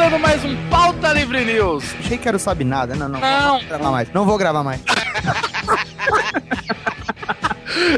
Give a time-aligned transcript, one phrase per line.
[0.00, 1.94] Começando mais um Pauta Livre News.
[1.98, 2.96] Achei que era o Sabe Nada.
[2.96, 3.20] Não, não.
[3.20, 3.28] Não.
[3.28, 4.12] Não vou gravar mais.
[4.14, 4.80] Não vou gravar mais.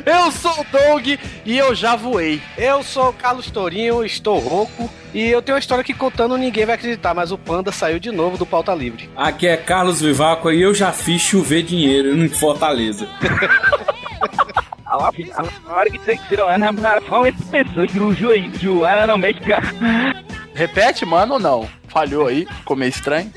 [0.04, 2.40] Eu sou o Doug e eu já voei.
[2.56, 4.88] Eu sou o Carlos Tourinho, estou rouco.
[5.12, 8.10] E eu tenho uma história que contando ninguém vai acreditar, mas o Panda saiu de
[8.10, 9.10] novo do Pauta Livre.
[9.16, 13.08] Aqui é Carlos Vivaco e eu já fiz chover dinheiro em Fortaleza.
[20.54, 21.68] Repete, mano, ou não?
[21.92, 23.30] Falhou aí, ficou meio estranho.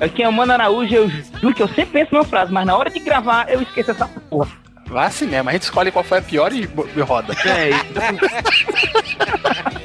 [0.00, 2.76] Aqui é o Mano Araújo, eu juro que eu sempre penso numa frase, mas na
[2.76, 4.50] hora de gravar eu esqueço essa porra.
[4.86, 7.34] Vai assim mesmo, a gente escolhe qual foi a pior e, e roda.
[7.44, 7.70] É,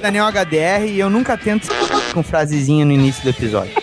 [0.01, 1.67] Daniel HDR e eu nunca tento
[2.13, 3.73] com frasezinha no início do episódio.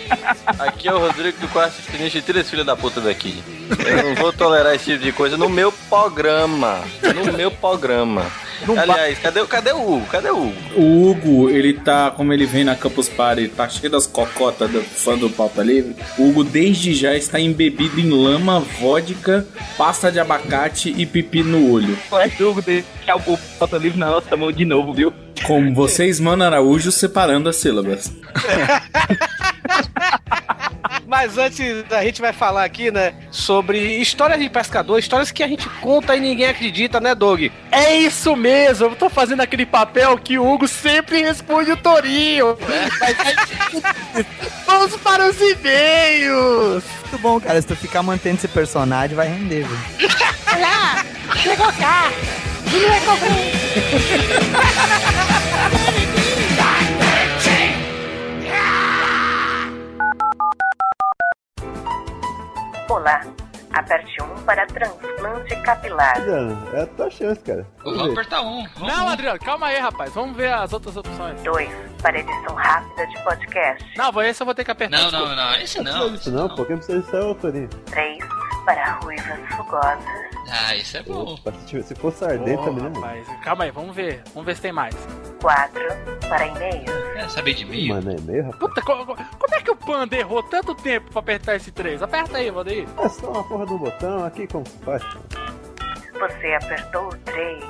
[0.59, 3.43] Aqui é o Rodrigo do Quarto Sinistro e tira esse filho da puta daqui.
[3.85, 6.81] Eu não vou tolerar esse tipo de coisa no meu programa.
[7.25, 8.25] No meu programa.
[8.77, 10.05] Aliás, cadê, o- cadê o Hugo?
[10.07, 10.53] Cadê o Hugo?
[10.75, 14.81] O Hugo, ele tá, como ele vem na Campus Party, tá cheio das cocotas do
[14.81, 15.95] fã do Pauta Livre.
[16.17, 19.45] O Hugo desde já está embebido em lama, vodka,
[19.77, 21.97] pasta de abacate e pipi no olho.
[22.13, 25.13] é jogo de deixar o Pauta Livre na nossa mão de novo, viu?
[25.45, 28.11] Como vocês, Mano Araújo, separando as sílabas.
[31.07, 35.47] Mas antes, a gente vai falar aqui, né, sobre histórias de pescador, histórias que a
[35.47, 37.43] gente conta e ninguém acredita, né, Doug?
[37.71, 42.57] É isso mesmo, eu tô fazendo aquele papel que o Hugo sempre responde o Torinho.
[44.67, 46.83] Vamos para os e-mails.
[47.03, 47.61] Muito bom, cara.
[47.61, 50.11] Se tu ficar mantendo esse personagem, vai render, velho.
[51.41, 52.11] Chegou cá!
[52.73, 53.31] Ele vai cobrir!
[62.89, 63.21] Olá.
[63.73, 66.17] Aperte 1 para transplante capilar.
[66.73, 67.65] É a tua chance, cara.
[67.95, 68.67] Vamos apertar um.
[68.75, 69.09] Vamos Não, um.
[69.09, 70.13] Adriano, calma aí, rapaz.
[70.13, 71.41] Vamos ver as outras opções.
[71.41, 71.69] 2
[72.01, 73.85] para edição rápida de podcast.
[73.97, 74.97] Não, vou- esse eu vou ter que apertar.
[74.97, 75.35] Não, desculpa.
[75.35, 76.11] não, não, esse Não não.
[76.11, 76.65] disso não, pô.
[76.65, 77.69] Quem precisa disso é o Torinho.
[77.85, 78.17] 3
[78.65, 80.03] para ruivas rugosas.
[80.49, 81.33] Ah, isso é bom.
[81.33, 82.91] Opa, se, tiver- se fosse ardente Ô, também, né?
[82.95, 84.23] rapaz, calma aí, vamos ver.
[84.33, 84.95] Vamos ver se tem mais.
[85.41, 85.81] 4
[86.29, 86.85] para e-mails.
[87.13, 87.89] Quer saber de mim?
[87.89, 88.59] Mano, é meio, rapaz.
[88.59, 92.01] Puta, co- co- como é que o Panda errou tanto tempo pra apertar esse 3?
[92.01, 92.87] Aperta aí, Valdeir.
[92.97, 95.03] É só uma porra do botão aqui, como se faz?
[96.19, 97.63] Você apertou 3.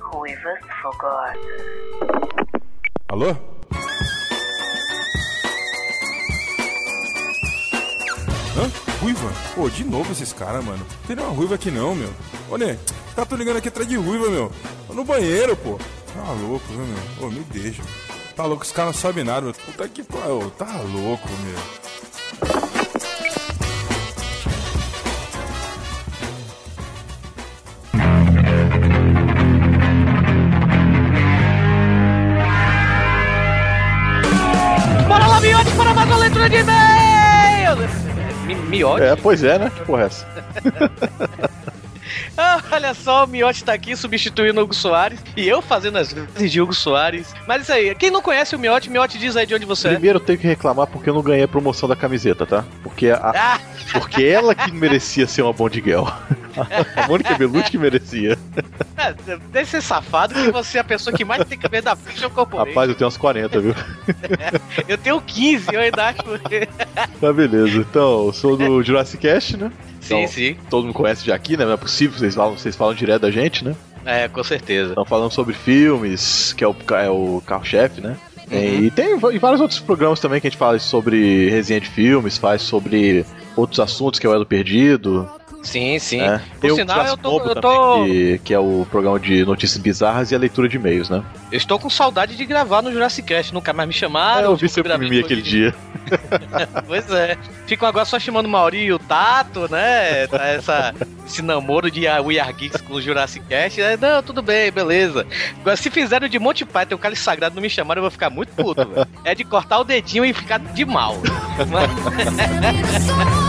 [0.00, 1.38] Ruivas fogosas.
[3.08, 3.30] Alô?
[8.56, 8.70] Hã?
[9.00, 9.32] Ruiva?
[9.54, 10.78] Pô, de novo esses caras, mano.
[10.78, 12.10] Não tem nenhuma ruiva aqui não, meu.
[12.58, 12.78] Né,
[13.14, 14.52] tá tô ligando aqui atrás de ruiva, meu.
[14.86, 15.78] Tô no banheiro, pô.
[16.12, 17.26] Tá louco, viu, meu?
[17.26, 17.82] Ô, me deixa.
[18.36, 19.54] Tá louco, os caras não sabem nada, meu.
[19.54, 20.50] Puta que pariu.
[20.58, 22.77] Tá louco, meu.
[36.08, 37.90] Mais uma leitura de e-mails!
[38.46, 39.02] Mi- Miote?
[39.02, 39.70] É, pois é, né?
[39.70, 40.26] Que porra é essa?
[42.36, 46.12] Ah, olha só, o Miote tá aqui substituindo o Hugo Soares e eu fazendo as
[46.12, 47.34] vezes de Hugo Soares.
[47.46, 49.90] Mas isso aí, quem não conhece o Miote, Miote diz aí de onde você é.
[49.92, 52.64] Primeiro eu tenho que reclamar porque eu não ganhei a promoção da camiseta, tá?
[52.82, 53.60] Porque, a, Ah,
[53.92, 56.04] porque ela que merecia ser uma Bond Girl.
[56.96, 58.36] A Mônica Bellucci que merecia.
[58.96, 59.14] é,
[59.52, 62.28] deve ser safado que você é a pessoa que mais tem que ver da Fiction
[62.30, 62.70] Corporation.
[62.70, 63.74] Rapaz, eu tenho uns 40, viu?
[64.88, 66.18] Eu tenho 15, eu ainda acho.
[67.20, 67.76] Tá beleza.
[67.78, 69.70] Então, eu sou do Jurassic Cast, né?
[70.08, 70.56] Sim, Então, sim.
[70.70, 71.64] Todo mundo conhece já aqui, né?
[71.64, 73.74] Não é possível, vocês falam, vocês falam direto da gente, né?
[74.04, 74.90] É, com certeza.
[74.90, 78.16] Estão falando sobre filmes, que é o, é o carro-chefe, né?
[78.50, 81.88] É, E tem e vários outros programas também que a gente fala sobre resenha de
[81.88, 85.28] filmes, faz sobre outros assuntos, que é o Elo Perdido.
[85.62, 86.20] Sim, sim.
[86.20, 86.40] É.
[86.60, 87.38] Por Eu sinal, eu tô.
[87.40, 90.76] Eu, tô também, que, que é o programa de notícias bizarras e a leitura de
[90.76, 91.22] e-mails, né?
[91.50, 93.54] eu estou com saudade de gravar no Jurassic Cast.
[93.54, 94.48] Nunca mais me chamaram.
[94.48, 95.50] É, eu vi seu mimimi aquele ele.
[95.50, 95.74] dia.
[96.86, 97.36] Pois é.
[97.66, 100.26] Ficam agora só chamando o Mauri e o Tato, né?
[100.26, 100.94] Tá Essa,
[101.26, 103.80] esse namoro de We Are Geeks com o Jurassic Cast.
[103.80, 105.26] É, não, tudo bem, beleza.
[105.60, 108.30] Agora, se fizeram de Monty Python o Cálice Sagrado não me chamaram, eu vou ficar
[108.30, 109.06] muito puto, velho.
[109.22, 111.14] É de cortar o dedinho e ficar de mal.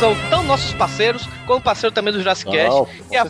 [0.00, 2.70] São tão nossos parceiros, como parceiro também do Jurassic Cast.
[2.70, 3.26] Não, que é a-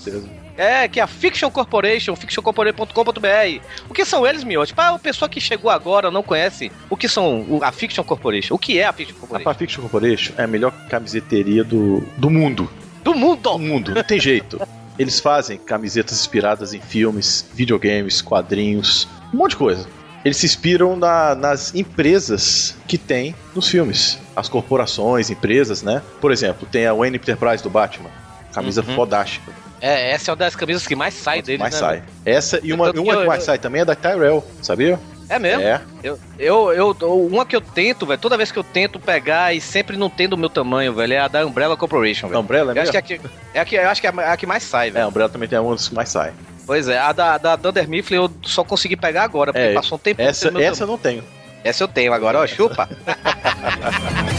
[0.56, 3.60] é, que é a Fiction Corporation, fictioncorporation.com.br.
[3.88, 4.72] O que são eles, Miotti?
[4.74, 8.54] Para a pessoa que chegou agora não conhece o que são a Fiction Corporation.
[8.54, 9.44] O que é a Fiction A Corporation?
[9.44, 12.70] Pafiction Corporation é a melhor camiseteria do, do mundo.
[13.02, 13.50] Do mundo!
[13.52, 14.60] Do mundo, não tem jeito.
[14.98, 19.88] Eles fazem camisetas inspiradas em filmes, videogames, quadrinhos, um monte de coisa.
[20.24, 24.18] Eles se inspiram na- nas empresas que tem nos filmes.
[24.36, 26.02] As corporações, empresas, né?
[26.20, 28.10] Por exemplo, tem a Wayne Enterprise do Batman.
[28.52, 28.94] Camisa Uhum.
[28.94, 29.52] fodástica.
[29.80, 31.80] É, essa é uma das camisas que mais sai deles, mais né?
[31.80, 32.02] sai.
[32.24, 35.00] Essa e uma, uma que mais eu- sai também é da Tyrell, sabia?
[35.28, 35.62] É mesmo?
[35.62, 35.80] É.
[36.02, 39.60] Eu, eu, eu, uma que eu tento, velho, toda vez que eu tento pegar e
[39.60, 42.40] sempre não tem do meu tamanho, velho, é a da Umbrella Corporation, velho.
[42.40, 43.06] Umbrella é eu acho mesmo?
[43.06, 44.64] que é a que, é a que, eu acho que é a, a que mais
[44.64, 45.04] sai, É, velho.
[45.04, 46.32] a Umbrella também tem uma das que mais sai.
[46.70, 49.96] Pois é, a da, da Dunder Mifflin eu só consegui pegar agora, porque É, passou
[49.96, 51.24] um tempo Essa, essa eu não tenho.
[51.64, 52.88] Essa eu tenho agora, ó, chupa.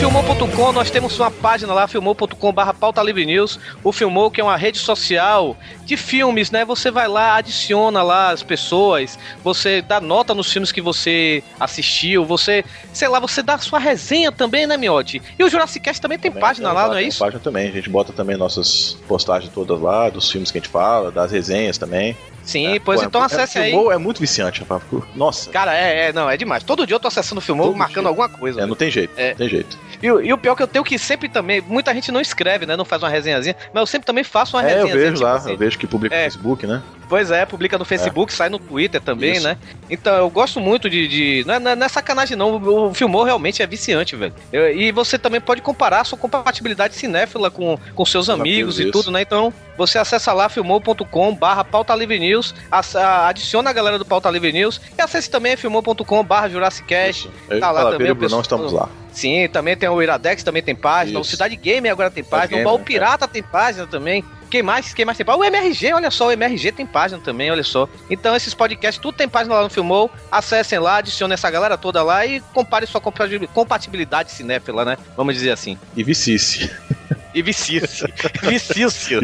[0.00, 3.60] Filmou.com, nós temos uma página lá, filmou.com barra pauta livre news.
[3.84, 5.54] O Filmou, que é uma rede social
[5.84, 6.64] de filmes, né?
[6.64, 12.24] Você vai lá, adiciona lá as pessoas, você dá nota nos filmes que você assistiu,
[12.24, 12.64] você,
[12.94, 15.20] sei lá, você dá sua resenha também, né, Miotti?
[15.38, 17.18] E o Jurassic Cast também tem Também página tem lá, não é tem isso?
[17.18, 20.70] Página também, a gente bota também nossas postagens todas lá, dos filmes que a gente
[20.70, 22.16] fala, das resenhas também.
[22.50, 23.70] Sim, pois Pô, então é, acesse aí.
[23.70, 24.82] Filmou é muito viciante, rapaz.
[25.14, 25.50] Nossa.
[25.50, 26.62] Cara, é, é, não, é demais.
[26.64, 28.08] Todo dia eu tô acessando o Filmou, Todo marcando dia.
[28.08, 28.62] alguma coisa.
[28.62, 29.30] É, não tem jeito, É.
[29.30, 29.78] não tem jeito.
[30.02, 31.60] E, o- e o pior é que eu tenho que sempre também.
[31.60, 32.76] Muita gente não escreve, né?
[32.76, 33.54] Não faz uma resenhazinha.
[33.72, 35.10] Mas eu sempre também faço uma É, eu resenha.
[35.10, 36.24] vejo lá, eu vejo que publica no É.
[36.24, 36.82] Facebook, né?
[37.10, 39.42] Pois é, publica no Facebook, sai no Twitter também, Isso.
[39.44, 39.58] né?
[39.90, 41.08] Então eu gosto muito de.
[41.08, 42.56] de não, é, não é- não é sacanagem, não.
[42.56, 44.32] O, o Filmou realmente é viciante, velho.
[44.52, 48.90] Eu- e você também pode comparar a sua compatibilidade cinéfila com, com seus amigos e
[48.92, 49.20] tudo, né?
[49.22, 52.54] Então você acessa lá filmou.com barra pauta livre news,
[53.28, 57.28] adiciona a galera do Pauta Livre News e acesse também filmou.com barra Jurassic Cast.
[57.48, 58.88] Eu Tá o lá também o o Brunão pessoal- estamos lá.
[59.12, 61.18] Sim, também tem o Iradex, também tem página.
[61.18, 61.32] O Isso.
[61.32, 62.58] Cidade Gamer agora tem página.
[62.58, 62.84] Gamer, o Baú é.
[62.84, 64.24] Pirata tem página também.
[64.50, 64.92] Quem mais?
[64.92, 65.44] Quem mais tem página?
[65.44, 67.88] O MRG, olha só, o MRG tem página também, olha só.
[68.10, 70.10] Então esses podcasts, tudo tem página lá no Filmou.
[70.30, 74.98] Acessem lá, adicionem essa galera toda lá e compare sua compatibil- compatibilidade cinéfila, né?
[75.16, 75.78] Vamos dizer assim.
[75.96, 76.70] E vicice.
[77.34, 78.04] E vicice.
[78.42, 79.20] Vicício.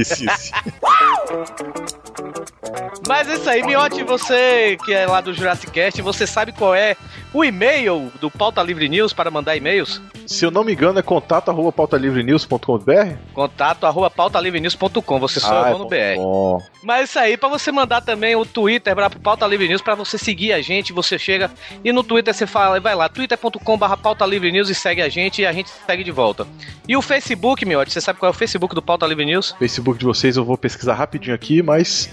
[3.09, 6.75] Mas é isso aí, Miotti, você que é lá do Jurassic Cast, você sabe qual
[6.75, 6.97] é
[7.33, 10.01] o e-mail do Pauta Livre News para mandar e-mails?
[10.27, 13.15] Se eu não me engano, é contato arroba pautalivrenews.com.br?
[13.33, 16.21] Contato arroba pautalivrenews.com, você só Ah, ah, no é BR.
[16.21, 16.61] bom.
[16.83, 20.19] Mas isso aí, pra você mandar também o Twitter pra Pauta Livre News, pra você
[20.19, 21.51] seguir a gente, você chega
[21.85, 25.09] e no Twitter você fala, vai lá, twitter.com barra Pauta Livre News e segue a
[25.09, 26.47] gente e a gente segue de volta.
[26.89, 29.55] E o Facebook, Miotti, você sabe qual é o Facebook do Pauta Livre News?
[29.59, 32.11] Facebook de vocês eu vou pesquisar rapidinho aqui, mas.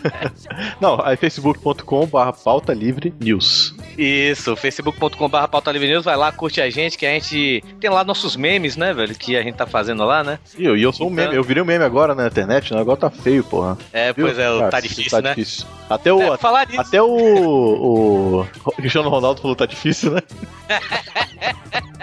[0.80, 3.74] não, é facebook.com barra pauta livre news.
[3.98, 7.90] Isso, facebook.com barra Pauta Livre News, vai lá, curte a gente, que a gente tem
[7.90, 10.38] lá nossos memes, né, velho, que a gente tá fazendo lá, né?
[10.58, 12.72] E eu, e eu sou um Então- meme, eu virei um meme agora na internet,
[12.72, 12.80] né?
[12.80, 13.76] Agora tá feio, porra.
[13.92, 14.26] É, Viu?
[14.26, 15.34] pois é, Cara, tá difícil, tá né?
[15.34, 15.66] difícil.
[15.88, 16.80] Até o, É, falar nisso.
[16.80, 20.22] até o, o Cristiano Ronaldo falou tá difícil, né?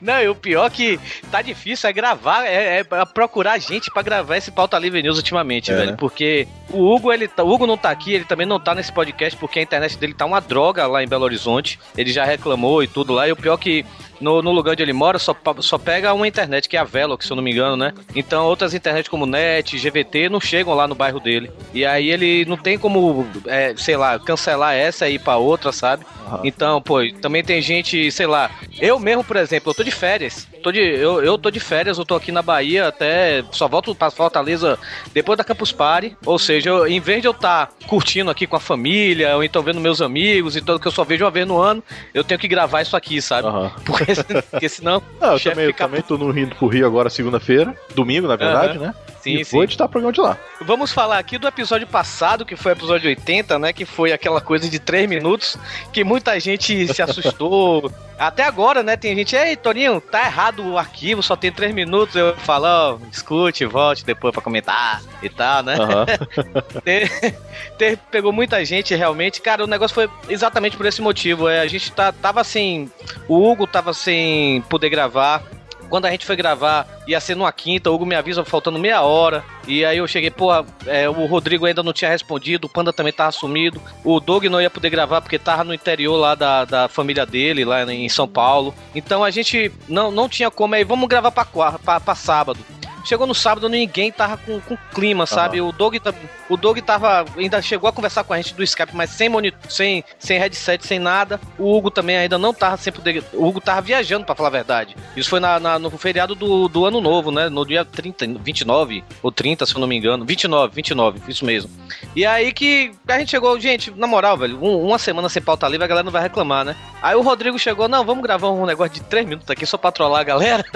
[0.00, 0.98] Não, e o pior que
[1.30, 5.70] tá difícil é gravar, é, é procurar gente pra gravar esse Pauta Livre News ultimamente,
[5.72, 5.90] É, velho.
[5.92, 5.96] né?
[5.98, 8.92] Porque o Hugo, ele tá, o Hugo não tá aqui, ele também não tá nesse
[8.92, 11.78] podcast porque a internet dele tá uma droga lá em Belo Horizonte.
[11.96, 13.26] Ele já reclamou e tudo lá.
[13.26, 13.84] E o pior que
[14.20, 17.26] no, no lugar onde ele mora só, só pega uma internet, que é a Velox,
[17.26, 17.92] se eu não me engano, né?
[18.14, 21.50] Então outras internet como NET, GVT não chegam lá no bairro dele.
[21.72, 25.72] E aí ele não tem como, é, sei lá, cancelar essa e ir pra outra,
[25.72, 26.04] sabe?
[26.42, 30.46] Então, pô, também tem gente, sei lá, eu mesmo, por exemplo, eu tô de férias.
[30.62, 33.44] Tô de, eu, eu tô de férias, eu tô aqui na Bahia até.
[33.52, 34.78] Só volto pra Fortaleza
[35.12, 36.16] depois da Campus Party.
[36.24, 39.62] Ou seja, eu, em vez de eu estar curtindo aqui com a família, ou então
[39.62, 41.82] vendo meus amigos e tudo que eu só vejo uma vez no ano,
[42.12, 43.48] eu tenho que gravar isso aqui, sabe?
[43.84, 44.05] Porque,
[44.50, 45.02] porque senão.
[45.20, 48.36] Não, eu também, eu fica também tô no Rio pro Rio agora segunda-feira, domingo, na
[48.36, 48.86] verdade, Aham.
[48.88, 48.94] né?
[49.26, 49.56] Sim, e sim.
[49.56, 50.36] vou editar o programa de lá.
[50.62, 53.72] Vamos falar aqui do episódio passado, que foi o episódio 80, né?
[53.72, 55.56] Que foi aquela coisa de 3 minutos,
[55.92, 57.90] que muita gente se assustou.
[58.18, 58.96] Até agora, né?
[58.96, 62.16] Tem gente, ei, Toninho, tá errado o arquivo, só tem três minutos.
[62.16, 65.74] Eu falo, ó, escute, volte depois pra comentar e tal, né?
[65.78, 66.06] Aham.
[66.82, 67.34] Te-
[67.76, 69.42] te- pegou muita gente realmente.
[69.42, 71.46] Cara, o negócio foi exatamente por esse motivo.
[71.46, 72.90] É, a gente tá, tava assim.
[73.28, 75.42] O Hugo tava sem poder gravar.
[75.88, 79.02] Quando a gente foi gravar, ia ser numa quinta, o Hugo me avisa faltando meia
[79.02, 79.44] hora.
[79.66, 83.12] E aí eu cheguei, porra, é, o Rodrigo ainda não tinha respondido, o Panda também
[83.12, 83.80] tava sumido.
[84.04, 87.64] O Doug não ia poder gravar porque tava no interior lá da, da família dele,
[87.64, 88.74] lá em São Paulo.
[88.94, 92.58] Então a gente não, não tinha como, aí vamos gravar pra, pra, pra sábado.
[93.06, 95.60] Chegou no sábado, ninguém tava com, com clima, sabe?
[95.60, 96.12] O Doug, tá-
[96.48, 97.24] o Doug tava.
[97.36, 100.84] Ainda chegou a conversar com a gente do Skype, mas sem monitor, sem, sem headset,
[100.84, 101.40] sem nada.
[101.58, 103.22] O Hugo também ainda não tava sem poder.
[103.32, 104.96] O Hugo tava viajando, pra falar a verdade.
[105.16, 107.48] Isso foi na, na- no feriado do, do ano novo, né?
[107.48, 110.24] No dia 30, 29 ou 30, se eu não me engano.
[110.24, 111.70] 29, 29, isso mesmo.
[112.16, 115.68] E aí que a gente chegou, gente, na moral, velho, um- uma semana sem pauta
[115.68, 116.74] livre, a galera não vai reclamar, né?
[117.00, 119.92] Aí o Rodrigo chegou, não, vamos gravar um negócio de 3 minutos aqui só pra
[119.92, 120.64] trollar a galera.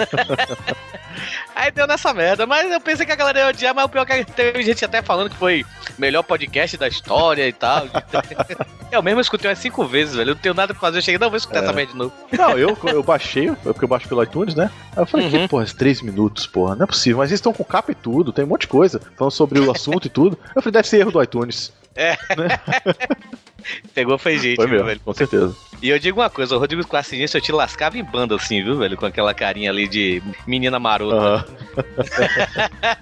[1.55, 4.05] Aí deu nessa merda, mas eu pensei que a galera ia odiar, mas o pior
[4.09, 5.61] é que teve gente até falando que foi
[5.97, 7.85] o melhor podcast da história e tal.
[8.91, 10.31] eu mesmo escutei umas cinco vezes, velho.
[10.31, 10.97] Eu não tenho nada pra fazer.
[10.97, 11.63] Eu cheguei, não, vou escutar É.
[11.63, 12.13] essa merda de novo.
[12.31, 14.69] Não, eu, eu baixei, eu- porque eu baixo pelo iTunes, né?
[14.95, 15.31] Aí eu falei, Uhum.
[15.43, 17.19] que porra, três minutos, porra, não é possível.
[17.19, 19.71] Mas eles estão com capa e tudo, tem um monte de coisa, falando sobre o
[19.71, 20.37] assunto e tudo.
[20.55, 21.71] Eu falei, deve ser erro do iTunes.
[21.95, 22.15] É.
[23.93, 24.99] Pegou foi gente, Foi mesmo, velho?
[25.05, 25.55] com certeza.
[25.81, 28.77] E eu digo uma coisa, o Rodrigo Classinista eu te lascava em banda assim, viu,
[28.77, 28.97] velho?
[28.97, 31.45] Com aquela carinha ali de menina marota.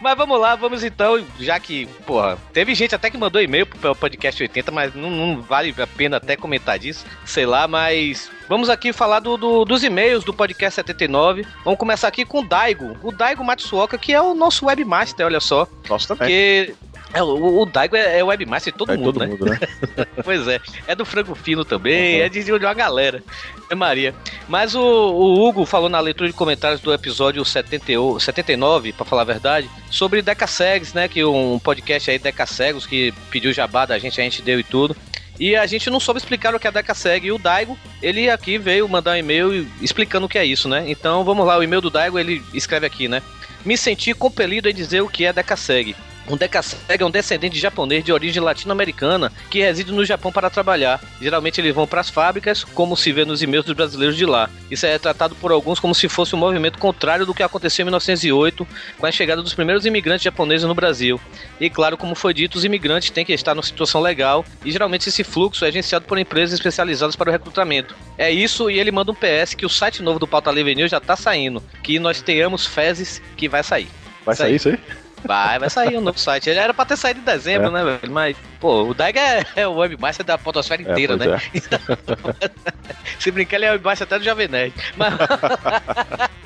[0.00, 3.94] Mas vamos lá, vamos então, já que, porra, teve gente até que mandou e-mail pro
[3.96, 8.68] podcast 80, mas não, não vale a pena até comentar disso, sei lá, mas vamos
[8.68, 11.44] aqui falar do, do- dos e-mails do podcast 79.
[11.64, 15.40] Vamos começar aqui com o Daigo, o Daigo Matsuoka, que é o nosso webmaster, olha
[15.40, 15.66] só.
[15.88, 16.28] Nossa, também.
[16.28, 16.74] Porque
[17.16, 19.26] é, o, o Daigo é, é webmaster de todo É mundo, todo né?
[19.26, 19.58] mundo, né?
[20.22, 20.60] pois é.
[20.86, 23.22] É do Frango Fino também, é de, de uma galera.
[23.70, 24.14] É Maria.
[24.48, 29.22] Mas o, o Hugo falou na leitura de comentários do episódio 78, 79, pra falar
[29.22, 31.08] a verdade, sobre Deca Cegs, né?
[31.08, 34.64] Que um podcast aí, Deca Cegos, que pediu jabá da gente, a gente deu e
[34.64, 34.96] tudo.
[35.38, 37.26] E a gente não soube explicar o que é a Deca Seg.
[37.26, 40.84] E o Daigo, ele aqui veio mandar um e-mail explicando o que é isso, né?
[40.86, 43.22] Então vamos lá, o e-mail do Daigo, ele escreve aqui, né?
[43.64, 45.94] Me senti compelido em dizer o que é Deca Seg.
[46.28, 50.50] Um Dekaseg é um descendente de japonês de origem latino-americana que reside no Japão para
[50.50, 51.00] trabalhar.
[51.20, 54.50] Geralmente eles vão para as fábricas, como se vê nos e-mails dos brasileiros de lá.
[54.70, 57.86] Isso é tratado por alguns como se fosse um movimento contrário do que aconteceu em
[57.86, 58.66] 1908,
[58.98, 61.20] com a chegada dos primeiros imigrantes japoneses no Brasil.
[61.60, 65.08] E claro, como foi dito, os imigrantes têm que estar numa situação legal e geralmente
[65.08, 67.94] esse fluxo é agenciado por empresas especializadas para o recrutamento.
[68.18, 70.90] É isso e ele manda um PS que o site novo do Pauta Livre News
[70.90, 73.88] já está saindo, que nós tenhamos fezes que vai sair.
[74.24, 74.78] Vai sair isso aí?
[75.24, 76.48] Vai, vai sair um novo site.
[76.50, 77.70] Ele era pra ter saído em dezembro, É.
[77.70, 78.12] né, velho?
[78.12, 81.40] Mas, pô, o Daiga é, é o webmaster da podosfera É, inteira, pois né?
[83.18, 84.74] Se brincar, ele é o webmaster até do Jovem Nerd.
[84.96, 85.14] Mas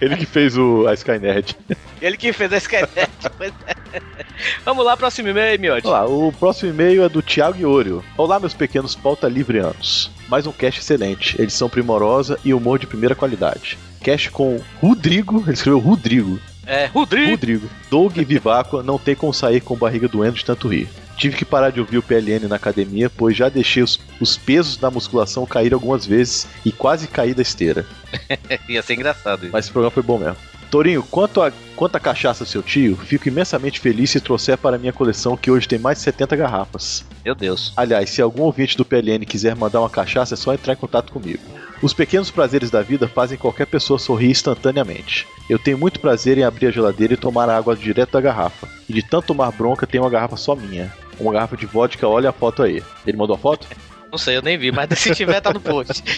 [0.00, 1.56] Ele que fez o, a Skynet.
[2.00, 2.88] ele que fez a Skynet.
[2.98, 4.00] é.
[4.64, 5.86] Vamos lá, próximo e-mail Miotti.
[5.86, 8.02] Olá, o próximo e-mail é do Thiago Iorio.
[8.16, 10.10] Olá, meus pequenos pauta livreanos.
[10.28, 13.76] Mais um cast excelente, edição primorosa e humor de primeira qualidade.
[14.02, 16.38] Cast com Rodrigo, ele escreveu Rodrigo.
[16.70, 17.30] É, Rodrigo.
[17.32, 17.70] Rodrigo.
[17.90, 20.88] Doug e Viváqua não tem como sair com barriga doendo de tanto rir.
[21.16, 24.76] Tive que parar de ouvir o PLN na academia, pois já deixei os, os pesos
[24.76, 27.84] da musculação cair algumas vezes e quase caí da esteira.
[28.68, 29.52] Ia ser engraçado isso.
[29.52, 30.36] Mas esse programa foi bom mesmo.
[30.70, 34.78] Torinho, quanto a, quanto a cachaça do seu tio, fico imensamente feliz se trouxer para
[34.78, 37.04] minha coleção que hoje tem mais de 70 garrafas.
[37.24, 37.72] Meu Deus.
[37.76, 41.12] Aliás, se algum ouvinte do PLN quiser mandar uma cachaça, é só entrar em contato
[41.12, 41.42] comigo.
[41.82, 45.26] Os pequenos prazeres da vida fazem qualquer pessoa sorrir instantaneamente.
[45.48, 48.68] Eu tenho muito prazer em abrir a geladeira e tomar a água direto da garrafa.
[48.88, 50.92] E de tanto tomar bronca, tenho uma garrafa só minha.
[51.18, 52.82] Uma garrafa de vodka, olha a foto aí.
[53.06, 53.66] Ele mandou a foto?
[54.10, 56.02] Não sei, eu nem vi, mas se tiver, tá no post.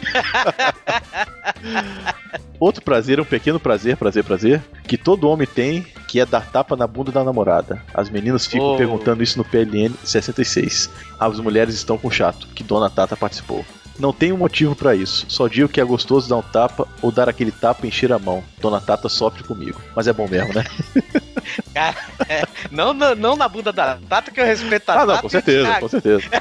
[2.58, 6.74] Outro prazer, um pequeno prazer, prazer, prazer, que todo homem tem, que é dar tapa
[6.76, 7.82] na bunda da namorada.
[7.92, 8.76] As meninas ficam Oh.
[8.76, 10.88] perguntando isso no PLN 66.
[11.20, 13.64] As mulheres estão com chato, que Dona Tata participou.
[13.98, 15.24] Não tem um motivo pra isso.
[15.28, 18.18] Só digo que é gostoso dar um tapa ou dar aquele tapa e encher a
[18.18, 18.42] mão.
[18.60, 19.80] Dona Tata sofre comigo.
[19.94, 20.64] Mas é bom mesmo, né?
[21.74, 21.96] Cara,
[22.28, 25.20] é, não, na- não na bunda da Tata, que eu respeito a Ah, não, Tata
[25.20, 26.24] com e o certeza, com certeza.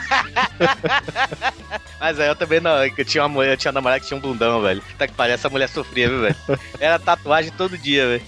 [2.00, 4.18] Mas aí eu também não, eu tinha uma mulher, eu tinha uma namorada que tinha
[4.18, 4.82] um bundão, velho.
[4.98, 6.36] Tá que parece, essa mulher sofria, viu, velho?
[6.80, 8.24] Era tatuagem todo dia, velho.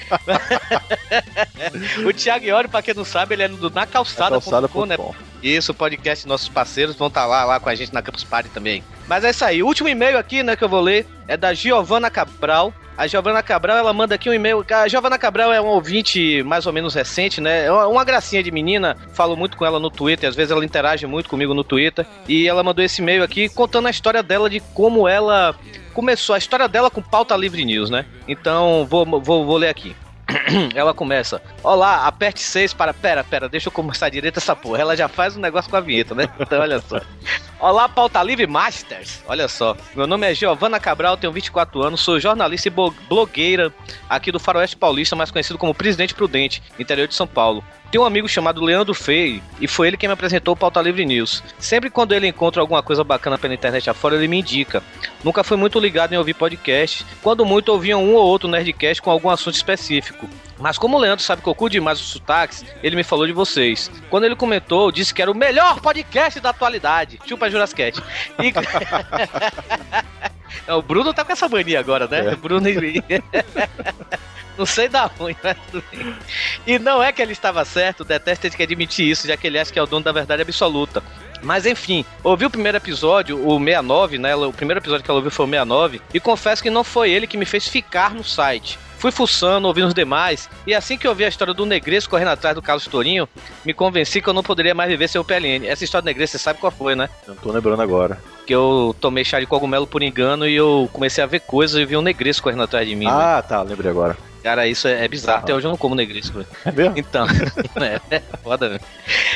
[2.08, 4.86] o Thiago Iori, pra quem não sabe, ele é do Na Calçada, Calçada.com.
[4.86, 4.96] né?
[5.41, 8.50] Isso, o podcast, nossos parceiros vão estar lá, lá com a gente na Campus Party
[8.50, 8.84] também.
[9.08, 9.62] Mas é isso aí.
[9.62, 12.74] O último e-mail aqui, né, que eu vou ler é da Giovana Cabral.
[12.96, 14.63] A Giovana Cabral, ela manda aqui um e-mail.
[14.70, 17.65] A Giovana Cabral é um ouvinte mais ou menos recente, né?
[17.65, 18.96] É uma, gracinha de menina.
[19.13, 22.06] Falo muito com ela no Twitter, às vezes ela interage muito comigo no Twitter.
[22.27, 25.56] E ela mandou esse e-mail aqui contando a história dela de como ela
[25.94, 28.06] começou a história dela com pauta livre news, né?
[28.27, 29.96] Então, vou, vou, vou ler aqui.
[30.75, 31.42] Ela começa.
[31.63, 32.94] Olá, aperte 6 para.
[32.94, 34.80] Pera, pera, deixa eu começar direito essa porra.
[34.80, 36.28] Ela já faz um negócio com a vinheta, né?
[36.40, 37.00] Então, olha só.
[37.60, 39.24] Olá, Pauta Livre Masters.
[39.28, 39.75] Olha só.
[39.96, 42.72] Meu nome é Giovana Cabral, tenho 24 anos, sou jornalista e
[43.08, 43.74] blogueira
[44.10, 47.63] aqui do Faroeste Paulista, mais conhecido como Presidente Prudente, interior de São Paulo.
[47.93, 51.05] Tenho um amigo chamado Leandro Fei e foi ele quem me apresentou o Pauta Livre
[51.05, 51.43] News.
[51.59, 54.81] Sempre quando ele encontra alguma coisa bacana pela internet afora, ele me indica.
[55.23, 57.05] Nunca fui muito ligado em ouvir podcast.
[57.21, 60.27] Quando muito, ouvia um ou outro Nerdcast com algum assunto específico.
[60.63, 63.34] Mas como o Leandro sabe que eu curto demais os sotaques, ele me falou de
[63.34, 63.91] vocês.
[64.10, 67.20] Quando ele comentou, disse que era o melhor podcast da atualidade.
[67.25, 68.01] Chupa Jurasquete.
[68.39, 68.53] E...
[70.72, 72.32] O Bruno tá com essa mania agora, né?
[72.32, 72.36] É.
[72.36, 73.03] Bruno e...
[74.58, 76.15] Não sei da ruim, mas tudo bem.
[76.65, 79.60] E não é que ele estava certo, detesto ter que admitir isso, já que ele
[79.60, 81.03] acha que é o dono da verdade absoluta.
[81.41, 84.36] Mas enfim, ouvi o primeiro episódio, o 69, né?
[84.36, 87.25] O primeiro episódio que ela ouviu foi o 69, e confesso que não foi ele
[87.25, 88.77] que me fez ficar no site.
[89.03, 92.29] Fui fuçando, ouvindo os demais, e assim que eu vi a história do Negresco correndo
[92.29, 93.27] atrás do Carlos Tourinho,
[93.65, 95.67] me convenci que eu não poderia mais viver sem o PLN.
[95.67, 97.10] Essa história do Negresco, você sabe qual foi, né?
[97.27, 98.17] Não tô lembrando agora.
[98.48, 101.83] Que eu tomei chá de cogumelo por engano e eu comecei a ver coisas e
[101.83, 103.03] vi um Negresco correndo atrás de mim.
[103.03, 103.12] né?
[103.13, 104.15] Ah, tá, lembrei agora.
[104.43, 105.39] Cara, isso é, é bizarro.
[105.39, 106.39] Até hoje eu não como negresco.
[106.39, 106.47] velho.
[106.65, 106.93] É mesmo?
[106.97, 107.25] Então,
[107.81, 108.85] é, é foda mesmo.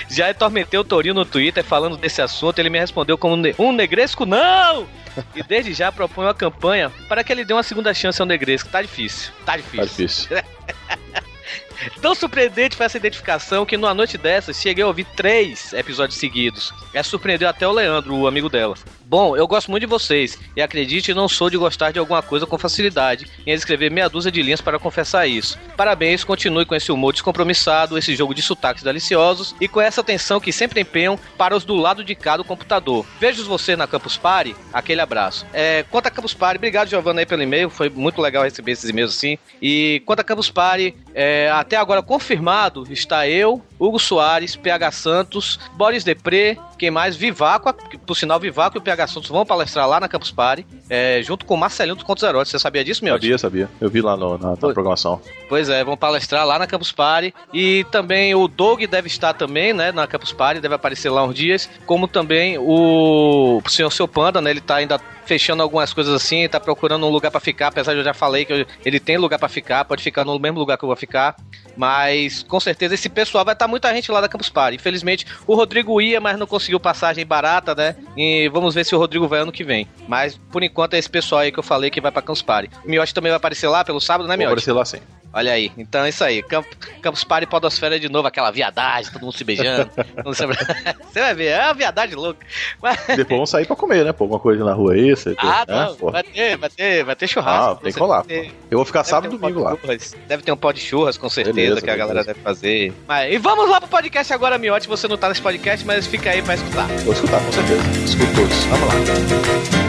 [0.09, 2.59] Já atormentei o Torinho no Twitter falando desse assunto.
[2.59, 4.85] Ele me respondeu como um negresco, não!
[5.33, 8.69] E desde já proponho uma campanha para que ele dê uma segunda chance ao negresco.
[8.69, 9.31] Tá difícil.
[9.45, 9.79] Tá difícil.
[9.79, 10.37] Tá difícil.
[12.01, 16.73] Tão surpreendente foi essa identificação que numa noite dessas cheguei a ouvir três episódios seguidos.
[16.93, 18.75] É surpreendeu até o Leandro, o amigo dela.
[19.09, 22.45] Bom, eu gosto muito de vocês e acredite, não sou de gostar de alguma coisa
[22.45, 25.57] com facilidade em escrever meia dúzia de linhas para confessar isso.
[25.77, 30.41] Parabéns, continue com esse humor descompromissado, esse jogo de sotaques deliciosos e com essa atenção
[30.41, 33.05] que sempre empenham para os do lado de cá do computador.
[33.17, 35.45] Vejo você na Campus Party, aquele abraço.
[35.53, 38.89] É, quanto a Campus Party, obrigado Giovanna aí pelo e-mail, foi muito legal receber esses
[38.89, 39.37] e-mails assim.
[39.61, 45.59] E quanto a Campus Party, é, até agora confirmado está eu, Hugo Soares, PH Santos,
[45.77, 47.17] Boris Depré, quem mais?
[47.17, 51.22] Que, por sinal Viváqua e o PH Santos vão palestrar lá na Campus Party, é,
[51.22, 52.51] junto com o Marcelinho dos Contos Eróticos.
[52.51, 53.13] Você sabia disso, meu?
[53.13, 53.70] Sabia, sabia.
[53.80, 55.22] Eu vi lá no- na, na programação.
[55.50, 57.34] Pois é, vão palestrar lá na Campus Party.
[57.54, 61.36] E também o Doug deve estar também, né, na Campus Party, deve aparecer lá uns
[61.36, 61.70] dias.
[61.86, 66.48] Como também o, o senhor Seu Panda, né, ele tá ainda fechando algumas coisas assim,
[66.48, 69.17] tá procurando um lugar pra ficar, apesar de eu já falei que eu- ele tem
[69.17, 71.36] lugar pra ficar, pode ficar no mesmo lugar que eu vou ficar.
[71.75, 74.75] Mas com certeza esse pessoal vai estar muita gente lá da Campus Party.
[74.77, 77.96] Infelizmente o Rodrigo ia, mas não conseguiu passagem barata, né?
[78.15, 79.88] E vamos ver se o Rodrigo vai ano que vem.
[80.07, 82.69] Mas por enquanto é esse pessoal aí que eu falei que vai pra Campus Party.
[82.85, 84.53] O Miotti também vai aparecer lá pelo sábado, né, Vou Miotti?
[84.53, 85.00] aparecer lá sim.
[85.37, 86.41] Olha aí, então é isso aí.
[86.41, 86.65] Camp
[87.01, 89.87] Campus Party Podosfera de novo, aquela viadagem, todo mundo se beijando.
[90.25, 92.43] Você vai ver, é uma viadagem louca.
[92.81, 94.11] Mas- Depois vamos sair pra comer, né?
[94.11, 95.11] Pô, alguma coisa na rua aí.
[95.11, 95.85] Você, Ah, né?
[95.85, 96.11] não, Pô.
[96.11, 97.71] vai ter, vai ter, vai ter churrasco.
[97.79, 98.23] Ah, tem que rolar.
[98.25, 99.77] Deve Eu vou ficar ter sábado e um domingo lá.
[99.77, 102.33] churras, Deve ter um pó de churras, com certeza, Beleza, que a galera beleza.
[102.33, 102.93] deve fazer.
[103.07, 104.87] Mas, e vamos lá pro podcast agora, Miotti.
[104.87, 106.87] Você não tá nesse podcast, mas fica aí pra escutar.
[107.03, 107.81] Vou escutar, com certeza.
[108.03, 108.63] Escuto todos.
[108.65, 109.86] Vamos lá.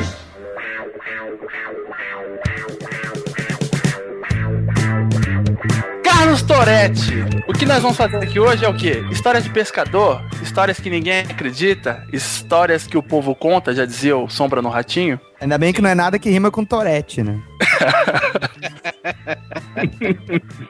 [6.29, 7.25] Carlos Toretti.
[7.49, 9.03] O que nós vamos fazer aqui hoje é o quê?
[9.11, 14.29] Histórias de pescador, histórias que ninguém acredita, histórias que o povo conta, já dizia o
[14.29, 15.19] Sombra no Ratinho.
[15.41, 17.41] Ainda bem que não é nada que rima com Torete, né?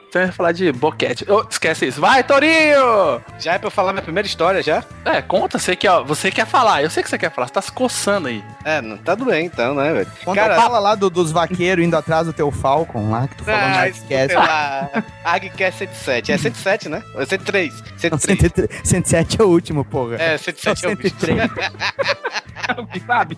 [0.09, 1.25] Então eu ia falar de boquete.
[1.29, 2.01] Ô, esquece isso.
[2.01, 3.21] Vai, Torinho!
[3.39, 4.83] Já é pra eu falar minha primeira história, já?
[5.05, 6.83] É, conta, você quer, você quer falar.
[6.83, 8.43] Eu sei que você quer falar, você tá se coçando aí.
[8.65, 10.07] É, não, tá doendo então, né, velho?
[10.23, 13.59] Quando fala lá do- dos vaqueiros indo atrás do teu Falcon lá, que tu falou
[13.59, 14.27] Ah, Nerdcast.
[14.27, 14.89] sei lá.
[15.23, 16.31] ArgCast 107.
[16.31, 17.03] É 107, né?
[17.15, 17.73] Ou é 103?
[17.73, 18.39] Não, 103.
[18.39, 20.15] 103 107 é o último, porra.
[20.21, 21.15] É, 107 é o bicho.
[21.19, 21.49] 103.
[23.07, 23.37] Sabe?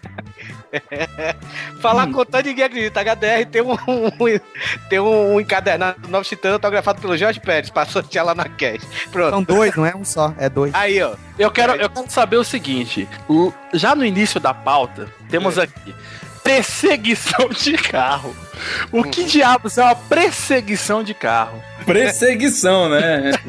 [1.81, 2.99] Falar contando ninguém acredita.
[3.01, 4.39] HDR tem um, um-
[4.89, 8.81] tem um encadernado do Novo Titã autografado pelo Jorge Pérez, pra sortear lá na cash.
[9.11, 9.29] Pronto.
[9.31, 10.73] São dois, não é um só, é dois.
[10.75, 11.15] Aí, ó.
[11.39, 15.93] Eu quero, eu quero saber o seguinte: o- já no início da pauta, temos aqui
[16.43, 18.35] perseguição de carro.
[18.91, 21.61] O que diabos é uma perseguição de carro?
[21.85, 23.31] Perseguição, né?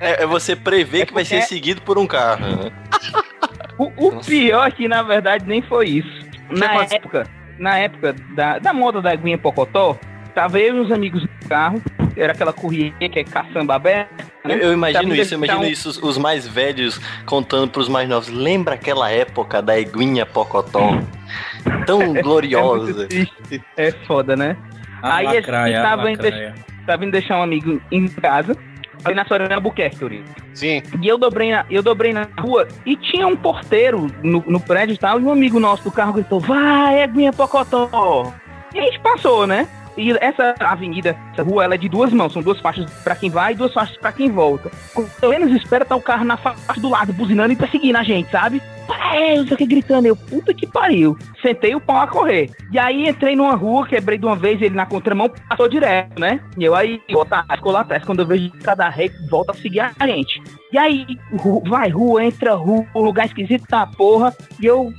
[0.00, 1.40] É, é você prever que vai ser É.
[1.42, 2.46] seguido por um carro.
[2.64, 2.72] né?
[3.78, 6.24] O, o pior é que, na verdade, nem foi isso.
[6.50, 7.26] Na época,
[7.58, 9.98] na época da, da moda da aguinha Pocotó,
[10.34, 11.80] tava eu e uns amigos no carro,
[12.16, 14.24] era aquela corrida que é caçamba aberta.
[14.44, 14.54] né?
[14.54, 17.88] Eu, eu imagino Tava isso, eu imagino então, isso, os, os mais velhos contando pros
[17.88, 18.28] mais novos.
[18.28, 20.98] Lembra aquela época da eguinha Pocotó?
[21.86, 23.08] Tão gloriosa.
[23.14, 23.64] É, muito triste.
[23.76, 24.56] é foda, né?
[25.02, 26.54] A Aí a gente lacraia, a tava indo, deixar,
[26.86, 28.56] tava indo deixar um amigo em casa,
[29.04, 30.24] ali na Soraya Albuquerque.
[30.54, 30.82] Sim.
[31.00, 34.94] E eu dobrei na, eu dobrei na rua e tinha um porteiro no, no prédio
[34.94, 38.32] e tal, e um amigo nosso do carro gritou, vai, Eguinha Pocotó!
[38.74, 39.68] E a gente passou, né?
[39.96, 43.30] E essa avenida, essa rua, ela é de duas mãos, são duas faixas pra quem
[43.30, 44.70] vai e duas faixas pra quem volta.
[44.92, 48.28] Quando menos espera, tá o carro na faixa do lado, buzinando e perseguindo a gente,
[48.30, 48.60] sabe?
[49.12, 51.16] É, não que, gritando, eu, puta que pariu.
[51.40, 52.50] Sentei o pau a correr.
[52.72, 56.40] E aí entrei numa rua, quebrei de uma vez, ele na contramão passou direto, né?
[56.58, 59.80] E eu aí, volta, ficou lá atrás, quando eu vejo cada rei, volta a seguir
[59.80, 60.42] a gente.
[60.72, 61.06] E aí,
[61.66, 64.34] vai, rua, entra rua, lugar esquisito da porra.
[64.60, 64.92] E eu,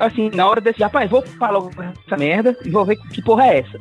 [0.00, 1.70] assim, na hora desse, rapaz, vou logo
[2.04, 3.78] essa merda e vou ver que porra é essa.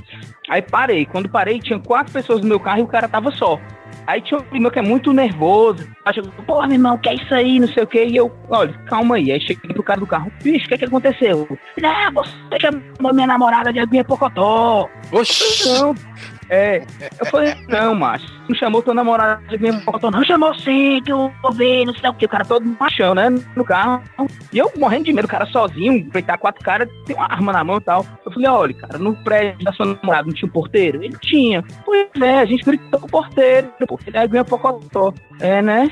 [0.50, 1.06] Aí parei.
[1.06, 3.60] Quando parei, tinha quatro pessoas no meu carro e o cara tava só.
[4.08, 5.88] Aí tinha um meu que é muito nervoso.
[6.04, 8.06] Achou, porra, meu irmão, que é isso aí, não sei o quê.
[8.06, 9.32] E eu, olha, calma aí.
[9.32, 11.48] Aí cheguei pro cara do carro, bicho, o que é que aconteceu?
[11.82, 14.90] Não, você chamou minha namorada de Aguinha Pocotó.
[15.12, 15.68] Oxi.
[15.70, 15.96] Não.
[16.50, 16.84] É,
[17.20, 20.24] eu falei, não, macho, não chamou tua namorada Aguinha Pocotó, não.
[20.24, 22.26] Chamou sim, que eu ouvi, não sei o que.
[22.26, 24.02] O cara todo machão, né, no carro.
[24.54, 27.64] E eu morrendo de medo, o cara sozinho, enfrentar quatro caras, tem uma arma na
[27.64, 28.06] mão e tal.
[28.26, 31.04] Eu falei, olha, cara, no prédio da sua namorada não tinha um porteiro?
[31.04, 31.64] Ele tinha.
[31.84, 35.14] Pois é, a gente gritou com o porteiro, porque ele é Aguinha Pocotó.
[35.40, 35.90] É, né?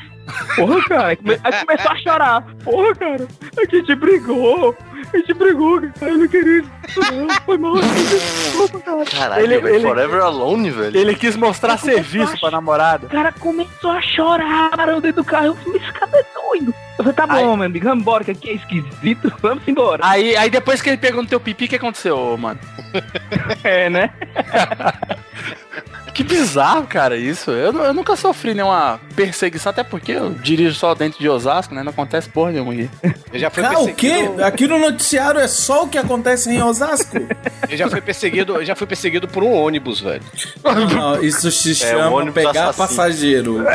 [0.55, 1.15] Porra, cara.
[1.17, 2.41] Come- aí começou a chorar.
[2.63, 4.75] Porra, cara, a gente brigou.
[5.13, 6.11] A gente brigou, cara.
[6.11, 6.63] Eu não queria
[7.11, 7.29] não.
[7.45, 7.75] Foi mal.
[7.75, 9.05] Desculpa, cara.
[9.05, 10.97] Caralho, Ele- ele- Forever Alone, velho.
[10.97, 13.07] Ele quis mostrar serviço pra namorada.
[13.07, 14.69] O cara começou a chorar
[15.01, 15.47] dentro do carro.
[15.47, 16.73] Eu falei, esse cara é doido.
[16.97, 19.33] Eu falei, tá bom, meu amigo, vamos embora, que aqui é esquisito.
[19.41, 20.01] Vamos embora.
[20.05, 22.59] Aí, aí depois que ele pegou no teu pipi, o que aconteceu, mano?
[23.63, 24.11] É, né?
[26.13, 27.49] Que bizarro, cara, isso.
[27.49, 31.81] Eu, eu nunca sofri nenhuma perseguição, até porque eu dirijo só dentro de Osasco, né?
[31.81, 32.89] Não acontece porra nenhuma aqui.
[33.33, 33.95] Eu já fui o perseguido.
[33.95, 34.43] quê?
[34.43, 37.17] Aqui no noticiário é só o que acontece em Osasco?
[37.67, 40.21] Eu já fui perseguido, eu já fui perseguido por um ônibus, velho.
[40.95, 42.87] Não, isso se É, chama o ônibus pegar assassino.
[42.87, 43.65] passageiro.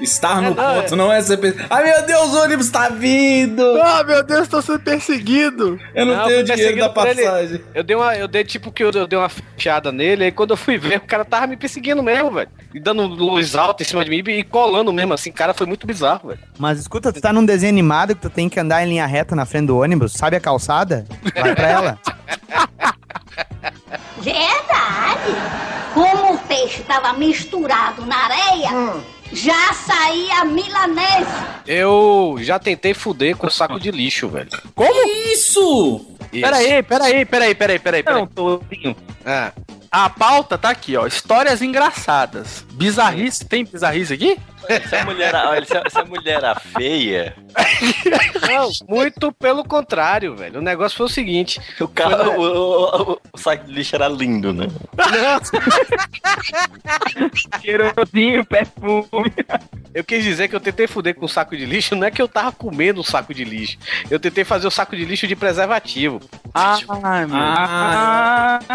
[0.00, 1.68] Estar no É, não, ponto não é ser perseguido.
[1.70, 3.62] Ai meu Deus, o ônibus tá vindo!
[3.82, 5.78] Ah, meu Deus, tô sendo perseguido!
[5.94, 6.94] Eu não, Não, tenho dinheiro da ele.
[6.94, 7.60] passagem.
[7.74, 10.50] Eu dei uma, eu dei tipo que eu, eu dei uma fechada nele, aí quando
[10.50, 12.48] eu fui ver, o cara tava me perseguindo mesmo, velho.
[12.74, 15.86] E dando luz alta em cima de mim e colando mesmo assim, cara, foi muito
[15.86, 16.40] bizarro, velho.
[16.58, 19.34] Mas escuta, tu tá num desenho animado que tu tem que andar em linha reta
[19.36, 21.04] na frente do ônibus, sabe a calçada?
[21.34, 21.98] Vai pra ela.
[24.18, 25.32] Verdade.
[25.94, 28.70] Como o peixe estava misturado na areia,
[29.32, 31.30] já saía milanese.
[31.66, 34.50] Eu já tentei fuder com saco de lixo, velho.
[34.74, 35.08] Como?
[35.32, 36.06] Isso!
[36.40, 38.20] Peraí, peraí, peraí, peraí, peraí, peraí.
[38.20, 38.96] Não, Torinho.
[39.24, 39.52] Ah,
[39.90, 41.06] A pauta tá aqui, ó.
[41.06, 42.64] Histórias engraçadas.
[42.72, 44.38] Bizarrice, tem bizarrice aqui?
[44.88, 47.34] Se a mulher, olha, se a, se a mulher era feia,
[48.48, 50.60] não, muito pelo contrário, velho.
[50.60, 51.60] O negócio foi o seguinte.
[51.80, 54.68] o, carro, o, o- o- o saco de lixo era lindo, né?
[57.60, 59.32] Cheirosinho, perfume.
[59.94, 62.20] Eu quis dizer que eu tentei fuder com um saco de lixo, não é que
[62.22, 63.76] eu tava comendo um saco de lixo.
[64.10, 66.20] Eu tentei fazer o saco de lixo de preservativo.
[66.54, 68.58] Ai, meu Ah,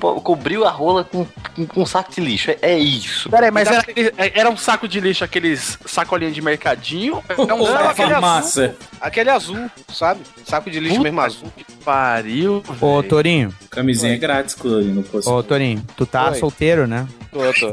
[0.00, 2.50] Pô, Cobriu a rola com, com, com saco de lixo.
[2.50, 3.28] É, é isso.
[3.30, 7.22] Peraí, mas era, aquele- era um saco de lixo, aqueles sacolinhos de mercadinho?
[7.38, 8.76] Era um Ou saco aquele farmácia.
[9.00, 10.20] Aquele azul, sabe?
[10.44, 11.52] Saco de lixo Puta mesmo azul.
[11.56, 13.08] que pariu, Ô, velho.
[13.08, 15.30] Torinho, Camisinha grátis, Clori, no posto.
[15.30, 16.34] ô, Torinho, tu tá Oi.
[16.36, 17.06] solteiro, né?
[17.32, 17.72] Tô, tô.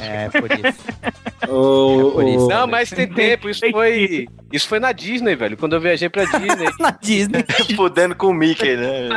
[0.00, 0.78] É, por isso.
[1.52, 2.46] Ô, por isso.
[2.46, 3.50] Não, mas tem tempo.
[3.50, 5.56] Isso foi, isso foi na Disney, velho.
[5.56, 6.68] Quando eu viajei pra Disney.
[6.78, 7.44] Na Disney.
[7.74, 9.08] Fudendo com o Mickey, né?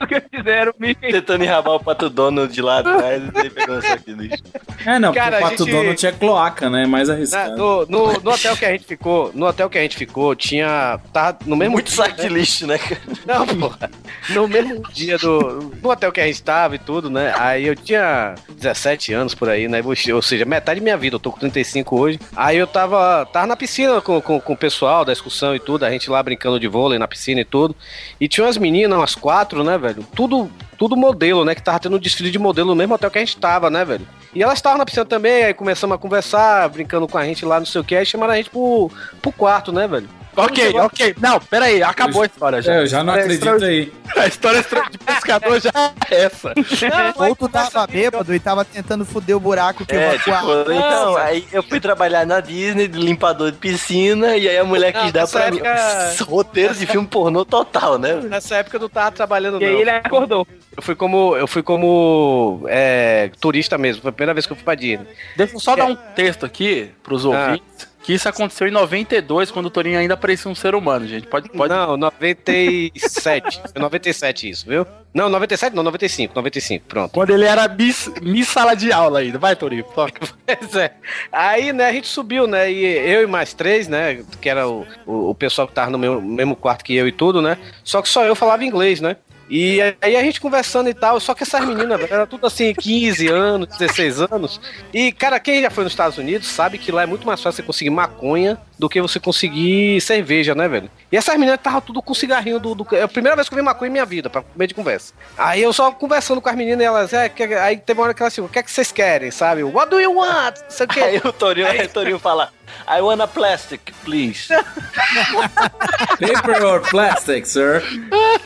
[0.00, 1.12] o que fizeram, Mickey?
[1.12, 4.42] Tentando enrabar o pato Donald de lá atrás e ele o saco de lixo.
[4.86, 6.84] É, não, Cara, porque o Pato gente- Donald tinha cloaca, né?
[6.84, 7.56] É mais Na- arriscado.
[7.58, 10.98] no, no, no hotel que a gente ficou, no hotel que a gente ficou, tinha.
[11.12, 12.28] Tava no mesmo Muito dia, saco né?
[12.28, 13.00] de lixo, né, cara?
[13.26, 13.90] Não, porra.
[14.30, 15.72] No mesmo dia do.
[15.82, 17.34] No hotel que a gente tava e tudo, né?
[17.36, 19.80] Aí eu tinha 17 anos por aí, né?
[20.14, 21.16] Ou seja, metade da minha vida.
[21.16, 22.20] Eu tô com 35 hoje.
[22.36, 23.26] Aí eu tava.
[23.26, 25.84] Tava na piscina com, com, com o pessoal da excursão e tudo.
[25.84, 27.74] A gente lá brincando de vôlei na piscina e tudo.
[28.20, 30.06] E tinha umas meninas, umas quatro, né, velho?
[30.14, 30.50] Tudo.
[30.76, 31.56] Tudo modelo, né?
[31.56, 33.84] Que tava tendo um desfile de modelo no mesmo hotel que a gente tava, né,
[33.84, 34.06] velho?
[34.32, 37.58] E elas estavam na piscina também, aí começamos a conversar, brincando com a gente lá,
[37.58, 38.88] não sei o que, aí chamaram a gente pro,
[39.20, 40.08] pro quarto, né, velho?
[40.44, 41.14] Ok, ok.
[41.20, 42.74] Não, peraí, acabou a história já.
[42.74, 43.92] É, eu já não A acredito história- aí.
[44.16, 45.70] A história de pescador já
[46.10, 46.52] é essa.
[47.16, 50.40] Ou tu tava bêbado e tava tentando fuder o buraco que É, evacuar.
[50.40, 54.64] tipo, então, aí eu fui trabalhar na Disney de limpador de piscina e aí a
[54.64, 58.14] mulher Não, quis dar pra mim época- roteiro de filme pornô total, né?
[58.14, 59.72] Nessa época eu não tava trabalhando, E não.
[59.74, 60.46] aí ele acordou.
[60.76, 61.36] Eu fui como.
[61.36, 64.00] Eu fui como é, turista mesmo.
[64.02, 65.06] Foi a primeira vez que eu fui pra Disney.
[65.36, 67.87] Deixa eu só dar um texto aqui pros ouvintes.
[68.02, 71.26] Que isso aconteceu em 92, quando o Torinho ainda parecia um ser humano, gente.
[71.26, 71.72] Pode, pode...
[71.72, 73.60] Não, 97.
[73.72, 74.86] Foi 97 isso, viu?
[75.12, 77.12] Não, 97 não, 95, 95, pronto.
[77.12, 79.38] Quando ele era miss, miss sala de aula ainda.
[79.38, 80.20] Vai, Torinho, toca.
[80.58, 80.92] Pois é.
[81.30, 82.70] Aí, né, a gente subiu, né?
[82.70, 84.22] E eu e mais três, né?
[84.40, 87.12] Que era o, o, o pessoal que tava no meu, mesmo quarto que eu e
[87.12, 87.58] tudo, né?
[87.84, 89.16] Só que só eu falava inglês, né?
[89.50, 92.74] E aí a gente conversando e tal, só que essas meninas, velho, era tudo assim,
[92.74, 94.60] 15 anos, 16 anos.
[94.92, 97.56] E, cara, quem já foi nos Estados Unidos sabe que lá é muito mais fácil
[97.56, 100.90] você conseguir maconha do que você conseguir cerveja, né, velho?
[101.10, 102.86] E essas meninas estavam tudo com cigarrinho do, do.
[102.94, 105.12] É a primeira vez que eu vi maconha em minha vida, pra meio de conversa.
[105.36, 108.14] Aí eu só conversando com as meninas e elas, é, que, aí teve uma hora
[108.14, 109.64] que elas assim, o que é que vocês querem, sabe?
[109.64, 110.56] What do you want?
[110.62, 111.00] Não sei o que.
[111.08, 112.52] Aí o Torinho, aí o Torinho fala,
[112.86, 114.48] I want a plastic, please.
[116.20, 117.82] Paper or plastic, sir?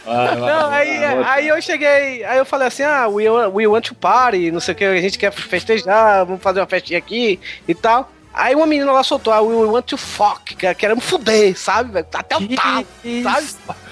[0.04, 3.66] Vai, vai, Não, vai, aí, aí eu cheguei, aí eu falei assim, ah, we, we
[3.66, 6.98] want to party, não sei o que, a gente quer festejar, vamos fazer uma festinha
[6.98, 8.10] aqui e tal.
[8.34, 12.06] Aí uma menina lá soltou, ah, we want to fuck, que queremos fuder, sabe, velho?
[12.12, 12.86] Até o talo,
[13.22, 13.46] sabe?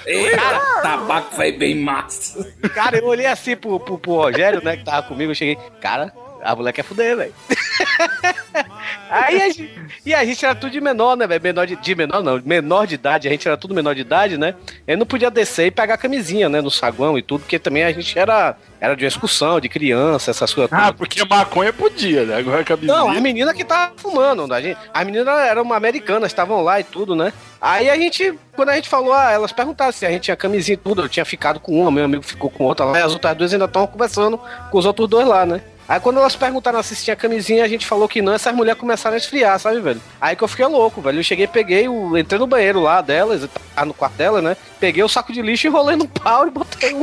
[0.06, 2.50] Eita, tabaco foi bem massa.
[2.74, 6.12] Cara, eu olhei assim pro, pro, pro Rogério, né, que tava comigo, eu cheguei, cara,
[6.42, 7.34] a mulher quer fuder, velho.
[9.10, 11.42] Aí a gente, e a gente era tudo de menor, né, velho?
[11.42, 14.38] Menor de, de menor não, menor de idade, a gente era tudo menor de idade,
[14.38, 14.54] né?
[14.86, 17.82] Eu não podia descer e pegar a camisinha, né, no saguão e tudo, porque também
[17.82, 20.72] a gente era, era de uma excursão, de criança, essas coisas.
[20.72, 22.36] Ah, porque maconha podia, né?
[22.36, 22.96] Agora a camisinha.
[22.96, 26.78] Não, a menina que tava fumando, a, gente, a menina era uma americana, estavam lá
[26.78, 27.32] e tudo, né?
[27.60, 30.74] Aí a gente, quando a gente falou, ah, elas perguntaram se a gente tinha camisinha
[30.74, 33.12] e tudo, eu tinha ficado com uma, meu amigo ficou com outra lá, e as
[33.12, 34.40] outras duas ainda estavam conversando
[34.70, 35.60] com os outros dois lá, né?
[35.90, 39.14] Aí quando elas perguntaram se tinha camisinha, a gente falou que não, essas mulheres começaram
[39.14, 40.00] a esfriar, sabe, velho?
[40.20, 41.18] Aí que eu fiquei louco, velho.
[41.18, 44.56] Eu cheguei, peguei, o, entrei no banheiro lá delas, tá no quarto dela, né?
[44.78, 47.02] Peguei o saco de lixo, enrolei no pau e botei um.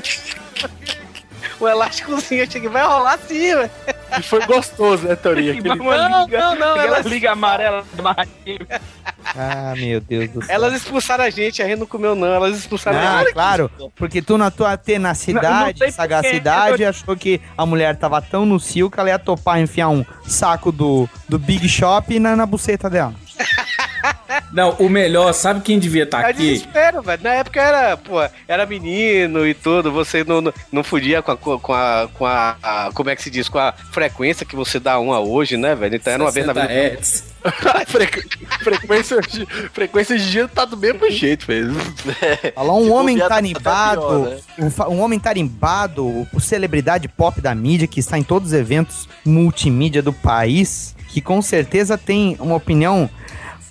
[1.60, 3.70] O elásticozinho, eu cheguei, vai rolar assim, velho.
[4.20, 5.54] E foi gostoso, né, Torinho?
[5.54, 8.04] Que Aquele- Não, liga, não, não, aquela elas- liga amarela do.
[9.36, 10.56] Ah, meu Deus do céu.
[10.56, 12.28] Elas expulsaram a gente, a gente não comeu, não.
[12.28, 13.34] Elas expulsaram a Ah, gente.
[13.34, 18.22] claro, porque tu na tua Não, não tenacidade, sei sagacidade, achou que a mulher tava
[18.22, 22.36] tão no cio que ela ia topar enfiar um saco do, do Big Shop na,
[22.36, 23.13] na buceta dela.
[24.52, 26.40] Não, o melhor, sabe quem devia estar É aqui?
[26.54, 27.22] desespero, velho.
[27.22, 28.16] Na época era, pô,
[28.48, 32.56] era menino e tudo, você não, não, não fudia com a, com a, com a,
[32.64, 35.76] a- como é que se diz, com a frequência que você dá uma hoje, né,
[35.76, 35.96] velho?
[35.96, 36.82] Então era uma vez na 60 vida.
[36.90, 37.24] hertz.
[37.88, 38.28] Frequ-
[38.62, 41.74] frequência, de, frequência de giro tá do mesmo jeito, velho.
[42.56, 44.38] Falar um homem tá tarimbado, pior, né?
[44.90, 49.08] um, um homem tarimbado, o celebridade pop da mídia, que está em todos os eventos
[49.26, 53.10] multimídia do país, que com certeza tem uma opinião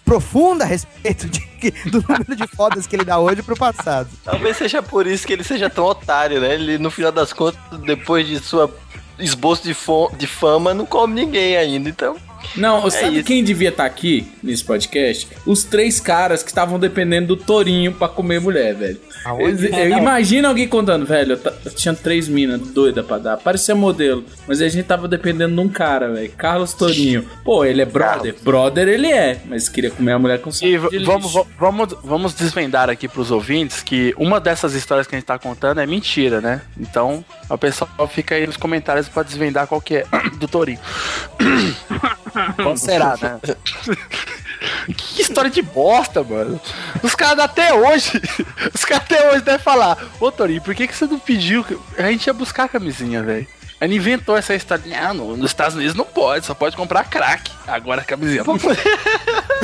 [0.07, 1.45] profunda a respeito de-
[1.91, 4.09] do número de fodas que ele dá hoje pro passado.
[4.25, 6.55] Talvez seja por isso que ele seja tão otário, né?
[6.55, 8.73] Ele, no final das contas, depois de sua
[9.19, 9.77] esboço de,
[10.17, 12.17] de fama, não come ninguém ainda, então...
[12.57, 13.25] Não, É sabe isso.
[13.25, 15.29] quem devia estar aqui nesse podcast?
[15.47, 19.01] Os três caras que estavam dependendo do Torinho pra comer mulher, velho.
[19.25, 19.67] Aonde?
[19.67, 24.25] Eu- eu- Imagina alguém contando, velho, eu, tinha três minas doida pra dar, parecia modelo,
[24.47, 27.27] mas a gente tava dependendo de um cara, velho, Carlos Torinho.
[27.45, 31.33] Pô, ele é brother, brother ele é, mas queria comer a mulher com E vamos,
[31.59, 35.81] vamos, vamos desvendar aqui pros ouvintes que uma dessas histórias que a gente tá contando
[35.81, 36.63] é mentira, né?
[36.79, 40.05] Então, o pessoal fica aí nos comentários pra desvendar qual que é
[40.39, 40.79] do Torinho.
[42.57, 43.41] Qual será, né?
[44.97, 46.61] que história de bosta, mano.
[47.03, 48.21] Os caras até hoje,
[48.75, 51.65] os caras até hoje devem falar, ô Torinho, por que, que você não pediu?
[51.99, 53.47] A gente ia buscar a camisinha, velho.
[53.81, 54.85] Ele inventou essa história.
[54.87, 57.51] Não, no- nos Estados Unidos não pode, só pode comprar crack.
[57.67, 58.81] Agora a camisinha não pode.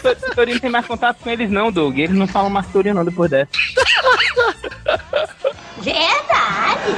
[0.03, 1.97] O Torinho não tem mais contato com eles não, Doug.
[1.97, 3.49] Eles não falam mais Torinho não depois dessa.
[5.79, 6.97] Verdade.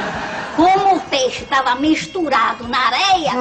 [0.57, 3.33] Como o peixe estava misturado na areia,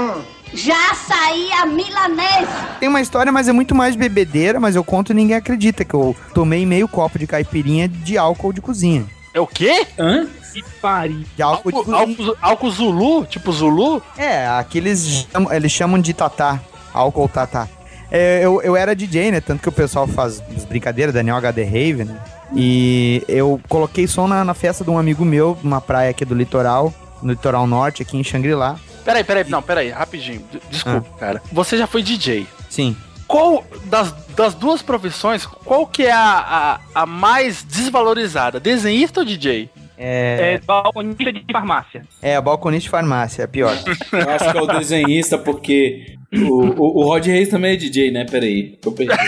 [0.53, 2.47] já saía milanese.
[2.79, 5.93] Tem uma história, mas é muito mais bebedeira, mas eu conto e ninguém acredita que
[5.93, 9.05] eu tomei meio copo de caipirinha de álcool de cozinha.
[9.33, 9.85] É o quê?
[9.97, 10.27] Hã?
[10.53, 11.23] Que pariu.
[11.35, 11.97] De álcool Álcool, cozinha.
[11.97, 13.25] álcool, álcool Zulu?
[13.25, 14.01] Tipo Zulu?
[14.17, 16.59] É, aqueles chamam- eles chamam de tatá,
[16.93, 17.67] álcool tatá.
[18.11, 19.41] É, eu, eu era DJ, né?
[19.41, 22.15] Tanto que o pessoal faz as brincadeiras, Daniel HD Rave, né?
[22.55, 26.35] E eu coloquei som na, na festa de um amigo meu, numa praia aqui do
[26.35, 26.93] litoral,
[27.23, 28.75] no litoral norte, aqui em Xangri-Lá.
[29.03, 30.43] Peraí, peraí, não, peraí, rapidinho.
[30.51, 31.41] D- Desculpa, cara.
[31.51, 32.45] Você já foi DJ.
[32.69, 32.95] Sim.
[33.33, 38.59] Qual das, das duas profissões, qual que é a, a, a mais desvalorizada?
[38.59, 39.71] Desenhista ou DJ?
[40.05, 42.01] É, É balconista de farmácia.
[42.21, 43.73] é, balconista de farmácia, é pior.
[44.11, 48.11] Eu acho que é o desenhista, porque o, o, o Rod Reis também é DJ,
[48.11, 48.25] né?
[48.29, 49.13] Peraí, eu perdi.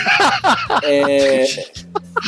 [0.82, 1.44] É,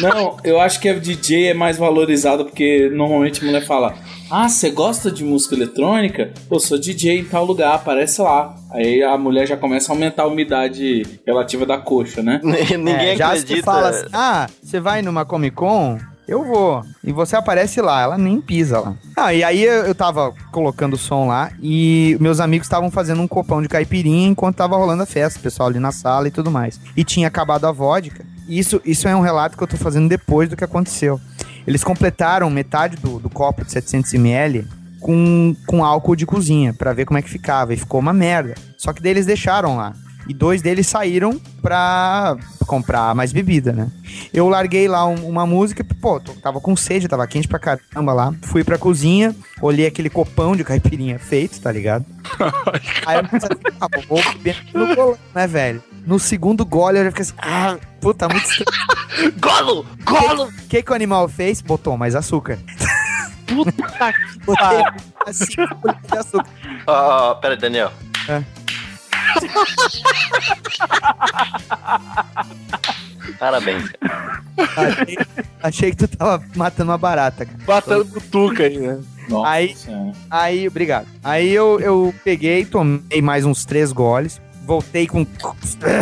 [0.01, 3.95] não, eu acho que o DJ é mais valorizado porque normalmente a mulher fala:
[4.31, 6.33] Ah, você gosta de música eletrônica?
[6.49, 8.55] Pô, sou DJ em tal lugar, aparece lá.
[8.71, 12.41] Aí a mulher já começa a aumentar a umidade relativa da coxa, né?
[13.01, 15.99] É, já se tu fala assim, ah, você vai numa Comic Con?
[16.29, 16.85] Eu vou.
[17.03, 18.95] E você aparece lá, ela nem pisa lá.
[19.17, 23.27] Ah, e aí eu tava colocando o som lá e meus amigos estavam fazendo um
[23.27, 26.79] copão de caipirinha enquanto tava rolando a festa, pessoal ali na sala e tudo mais.
[26.95, 28.27] E tinha acabado a vodka.
[28.47, 31.19] Isso, isso é um relato que eu tô fazendo depois do que aconteceu.
[31.67, 34.67] Eles completaram metade do, do copo de 700ml
[35.01, 37.73] com, com álcool de cozinha pra ver como é que ficava.
[37.73, 38.55] E ficou uma merda.
[38.77, 39.95] Só que daí eles deixaram lá.
[40.29, 42.37] E dois deles saíram pra
[42.67, 43.89] comprar mais bebida, né?
[44.33, 48.13] Eu larguei lá um- uma música, pô, tô- tava com sede, tava quente pra caramba
[48.13, 48.35] lá.
[48.43, 52.05] Fui pra cozinha, olhei aquele copão de caipirinha feito, tá ligado?
[53.07, 55.83] Aí eu pensei assim, ah, vou beber no bolão, né, velho?
[56.07, 59.33] No segundo gole eu já fiquei assim, ah, puta, muito estranho.
[59.41, 59.87] golo!
[60.05, 60.45] Golo!
[60.49, 61.63] O que, que o animal fez?
[61.63, 62.59] Botou mais açúcar.
[63.47, 63.73] Puta
[64.13, 64.83] que Botei
[65.27, 66.47] assim, de açúcar.
[66.87, 67.91] Ó, ó, pera aí, Daniel.
[68.29, 68.43] É.
[73.39, 73.91] Parabéns.
[74.77, 75.19] Achei,
[75.63, 77.59] achei que tu tava matando uma barata, cara.
[77.65, 79.01] Batendo butuca aí, né?
[79.45, 79.77] aí,
[80.31, 81.07] aí, obrigado.
[81.23, 85.27] Aí eu, eu peguei, tomei mais uns três goles, voltei com.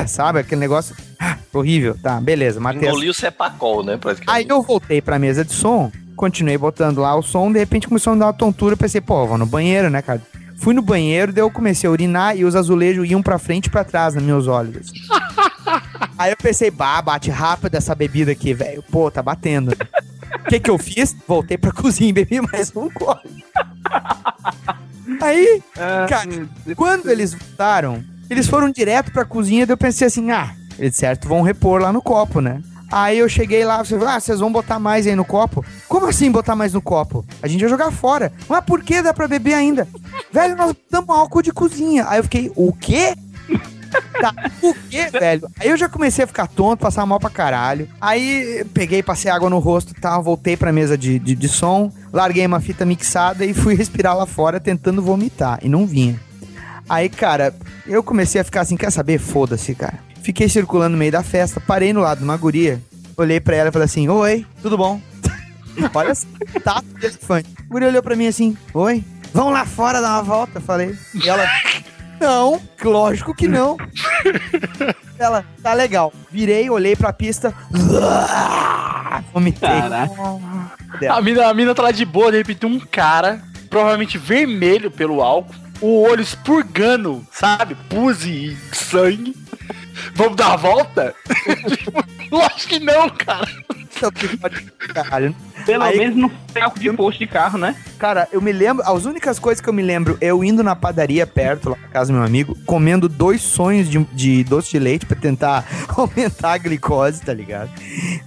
[0.07, 1.97] Sabe, aquele negócio ah, horrível.
[2.03, 2.89] Tá, beleza, matei.
[2.89, 3.99] Engoliu o Cepacol, né?
[4.27, 8.13] Aí eu voltei pra mesa de som, continuei botando lá o som, de repente começou
[8.13, 10.23] a me dar uma tontura, pensei, pô, vou no banheiro, né, cara?
[10.57, 13.71] Fui no banheiro, daí eu comecei a urinar e os azulejos iam pra frente e
[13.71, 14.91] pra trás nos meus olhos.
[16.19, 18.83] Aí eu pensei, bah, bate rápido essa bebida aqui, velho.
[18.83, 19.73] Pô, tá batendo.
[19.73, 21.15] O que que eu fiz?
[21.29, 23.45] Voltei pra cozinha e bebi mais um gole.
[25.21, 25.63] Aí,
[26.09, 30.97] cara, quando eles voltaram, eles foram direto pra cozinha, daí eu pensei assim, ah, eles
[30.97, 32.63] certo vão repor lá no copo, né?
[32.91, 35.65] Aí eu cheguei lá, você falou, ah, vocês vão botar mais aí no copo?
[35.89, 37.25] Como assim botar mais no copo?
[37.43, 38.33] A gente vai jogar fora.
[38.49, 39.89] Mas por que dá pra beber ainda?
[40.33, 42.07] Velho, nós botamos álcool de cozinha.
[42.09, 43.15] Aí eu fiquei, o quê?
[44.21, 45.49] Tá, o quê, velho?
[45.59, 47.89] Aí eu já comecei a ficar tonto, passar mal pra caralho.
[48.01, 51.91] Aí peguei, passei água no rosto e tal, voltei pra mesa de, de, de som,
[52.13, 55.61] larguei uma fita mixada e fui respirar lá fora tentando vomitar.
[55.63, 56.21] E não vinha.
[56.89, 57.55] Aí, cara,
[57.87, 59.19] eu comecei a ficar assim, quer saber?
[59.19, 59.99] Foda-se, cara.
[60.27, 62.83] Fiquei circulando no meio da festa, parei no lado de uma guria,
[63.17, 65.01] olhei pra ela e falei assim, oi, tudo bom?
[65.95, 66.27] Olha assim,
[66.65, 67.49] tato de elefante.
[67.57, 70.99] A guria olhou pra mim assim, oi, vamos lá fora dar uma volta, falei.
[71.15, 71.47] E ela,
[72.21, 73.77] não, lógico que não.
[75.17, 76.13] Ela, tá legal.
[76.29, 77.55] Virei, olhei pra pista,
[79.33, 79.69] vomitei.
[81.09, 85.23] A mina, a mina tá lá de boa, de repente um cara, provavelmente vermelho pelo
[85.23, 87.77] álcool, o olho expurgando, sabe?
[87.89, 89.47] Puse e sangue.
[90.15, 91.15] Vamos dar a volta?
[91.77, 93.47] Tipo, Lógico que não, cara.
[94.93, 95.35] Caralho.
[95.65, 97.75] Pelo Aí- menos tem álcool de posto de carro, né?
[97.99, 101.27] Cara, eu me lembro, as únicas coisas que eu me lembro, eu indo na padaria
[101.27, 105.07] perto, lá na casa do meu amigo, comendo dois sonhos de, de doce de leite
[105.07, 105.65] pra tentar
[105.97, 107.71] aumentar a glicose, tá ligado?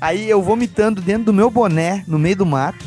[0.01, 2.83] Aí eu vomitando dentro do meu boné, no meio do mato.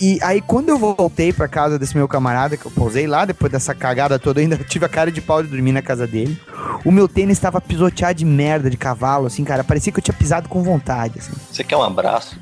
[0.00, 3.50] E aí, quando eu voltei pra casa desse meu camarada, que eu pousei lá, depois
[3.50, 6.40] dessa cagada toda, eu ainda tive a cara de pau de dormir na casa dele.
[6.84, 9.64] O meu tênis tava pisoteado de merda, de cavalo, assim, cara.
[9.64, 11.32] Parecia que eu tinha pisado com vontade, assim.
[11.50, 12.38] Você quer um abraço?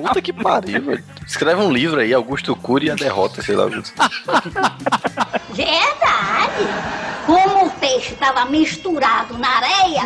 [0.00, 1.04] Puta que pariu, velho.
[1.26, 3.66] Escreve um livro aí, Augusto Cury e a derrota, sei lá.
[5.52, 6.68] Verdade.
[7.26, 10.02] Como o peixe tava misturado na areia,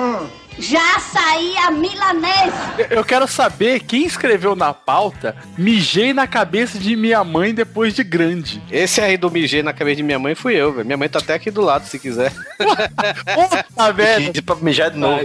[0.58, 2.52] já saía milanese.
[2.90, 7.94] Eu- Eu quero saber quem escreveu na pauta mijei na cabeça de minha mãe depois
[7.94, 8.60] de grande.
[8.70, 10.84] Esse aí do mijei na cabeça de minha mãe fui eu, velho.
[10.86, 12.32] Minha mãe tá até aqui do lado, se quiser.
[12.58, 14.26] Puta, velho.
[14.26, 15.22] Pedi pra mijar de novo.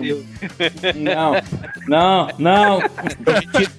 [0.96, 1.34] Não,
[1.88, 2.80] não, não.
[2.80, 3.72] Retiro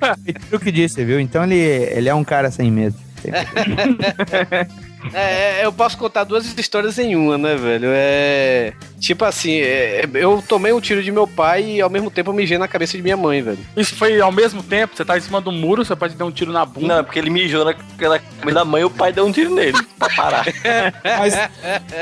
[0.52, 1.20] o que disse, viu?
[1.20, 2.96] Então ele, ele é um cara sem medo.
[5.12, 7.88] É, é, eu posso contar duas histórias em uma, né, velho?
[7.92, 8.72] É.
[9.04, 12.34] Tipo assim, é, eu tomei um tiro de meu pai e ao mesmo tempo eu
[12.34, 13.58] mijei na cabeça de minha mãe, velho.
[13.76, 14.96] Isso foi ao mesmo tempo?
[14.96, 16.86] Você tá em cima do muro, você pode dar um tiro na bunda.
[16.86, 19.54] Não, é porque ele mijou naquela cabeça da mãe e o pai deu um tiro
[19.54, 20.46] nele pra parar.
[21.04, 21.34] Mas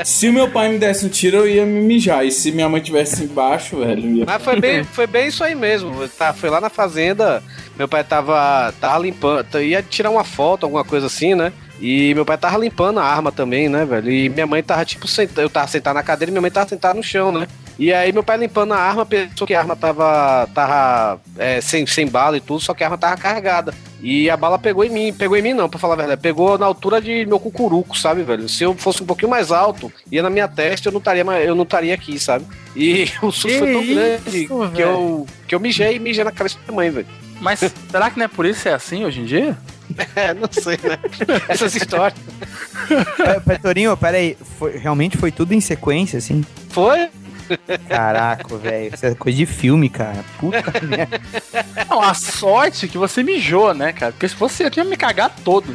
[0.07, 2.25] se o meu pai me desse um tiro, eu ia me mijar.
[2.25, 4.25] E se minha mãe tivesse embaixo, velho, ia...
[4.25, 6.07] Mas foi bem, foi bem isso aí mesmo.
[6.07, 7.43] Tá, foi lá na fazenda,
[7.77, 11.51] meu pai tava, tava limpando, ia tirar uma foto, alguma coisa assim, né?
[11.83, 14.09] E meu pai tava limpando a arma também, né, velho?
[14.09, 16.69] E minha mãe tava, tipo, senta, eu tava sentado na cadeira e minha mãe tava
[16.69, 17.47] sentada no chão, né?
[17.77, 21.85] E aí meu pai limpando a arma, pensou que a arma tava, tava é, sem,
[21.87, 23.73] sem bala e tudo, só que a arma tava carregada.
[24.01, 26.57] E a bala pegou em mim, pegou em mim não, pra falar a verdade, pegou
[26.57, 28.49] na altura de meu cucuruco, sabe, velho?
[28.49, 31.55] Se eu fosse um pouquinho mais alto, ia na minha testa, eu não estaria, eu
[31.55, 32.45] não estaria aqui, sabe?
[32.75, 34.79] E o susto foi tão isso, grande que velho?
[34.79, 37.07] eu, que eu mijei e mijei na cabeça da minha mãe, velho.
[37.39, 39.57] Mas será que não é por isso que é assim hoje em dia?
[40.15, 40.97] É, não sei, né?
[41.47, 42.19] Essas histórias.
[43.45, 46.43] Petorinho, peraí, foi, realmente foi tudo em sequência, assim?
[46.69, 47.09] Foi?
[47.87, 50.23] Caraca, velho, isso é coisa de filme, cara.
[50.39, 51.21] Puta merda.
[51.89, 54.11] Não, a sorte é que você mijou, né, cara?
[54.11, 55.67] Porque se fosse eu tinha me cagar todo.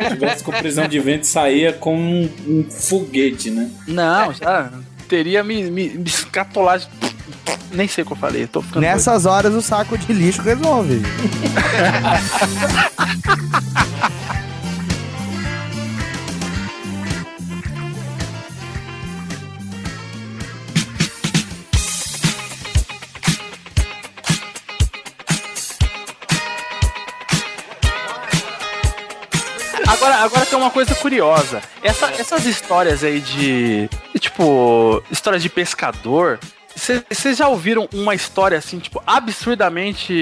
[0.00, 3.70] Se tivesse com prisão de vento, saía com um, um foguete, né?
[3.86, 4.70] Não, já
[5.08, 6.86] teria me, me, me escatolado.
[7.70, 8.82] Nem sei o que eu falei, tô ficando.
[8.82, 11.00] Nessas horas o saco de lixo resolve.
[29.86, 31.60] Agora, agora tem uma coisa curiosa.
[31.82, 33.88] Essa- essas histórias aí de,
[34.20, 36.38] Tipo, histórias de pescador.
[36.74, 40.12] Vocês já ouviram uma história assim, tipo, absurdamente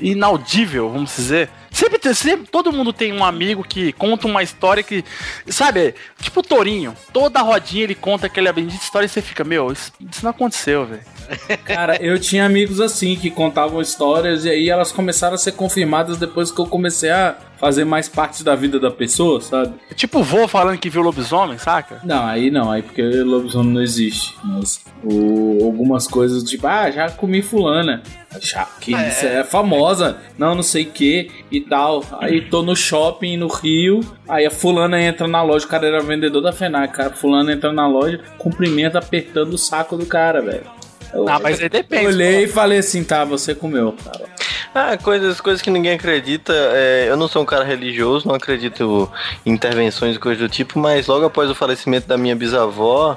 [0.00, 1.50] inaudível, vamos dizer?
[1.74, 5.04] Sempre, sempre todo mundo tem um amigo que conta uma história que,
[5.48, 9.72] sabe, tipo o Torinho, toda rodinha ele conta aquela bendita história e você fica, meu,
[9.72, 11.02] isso, isso não aconteceu, velho.
[11.64, 16.16] Cara, eu tinha amigos assim que contavam histórias e aí elas começaram a ser confirmadas
[16.18, 19.74] depois que eu comecei a fazer mais parte da vida da pessoa, sabe?
[19.96, 22.00] Tipo o vô falando que viu lobisomem, saca?
[22.04, 24.36] Não, aí não, aí porque lobisomem não existe.
[24.44, 28.02] Mas o- algumas coisas tipo, ah, já comi fulana.
[28.40, 32.02] Já, que isso é famosa, não, não sei o que e tal.
[32.20, 36.00] Aí tô no shopping no Rio, aí a fulana entra na loja, o cara era
[36.00, 40.64] vendedor da FENAC, cara, fulana entra na loja, cumprimenta apertando o saco do cara, velho.
[41.14, 42.06] Eu- Ah, mas aí depende.
[42.06, 44.24] Olhei e falei assim, tá, você comeu, cara.
[44.74, 46.52] Ah, coisas, coisas que ninguém acredita.
[46.52, 49.08] é, eu não sou um cara religioso, não acredito
[49.46, 53.16] em intervenções e coisas do tipo, mas logo após o falecimento da minha bisavó,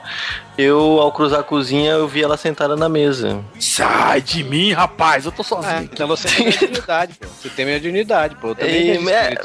[0.55, 3.39] eu, ao cruzar a cozinha, eu vi ela sentada na mesa.
[3.59, 5.73] Sai de mim, rapaz, eu tô sozinho.
[5.77, 7.27] É, então você tem mediunidade, pô.
[7.27, 8.49] Você tem mediunidade, pô.
[8.49, 9.35] Eu também E, é.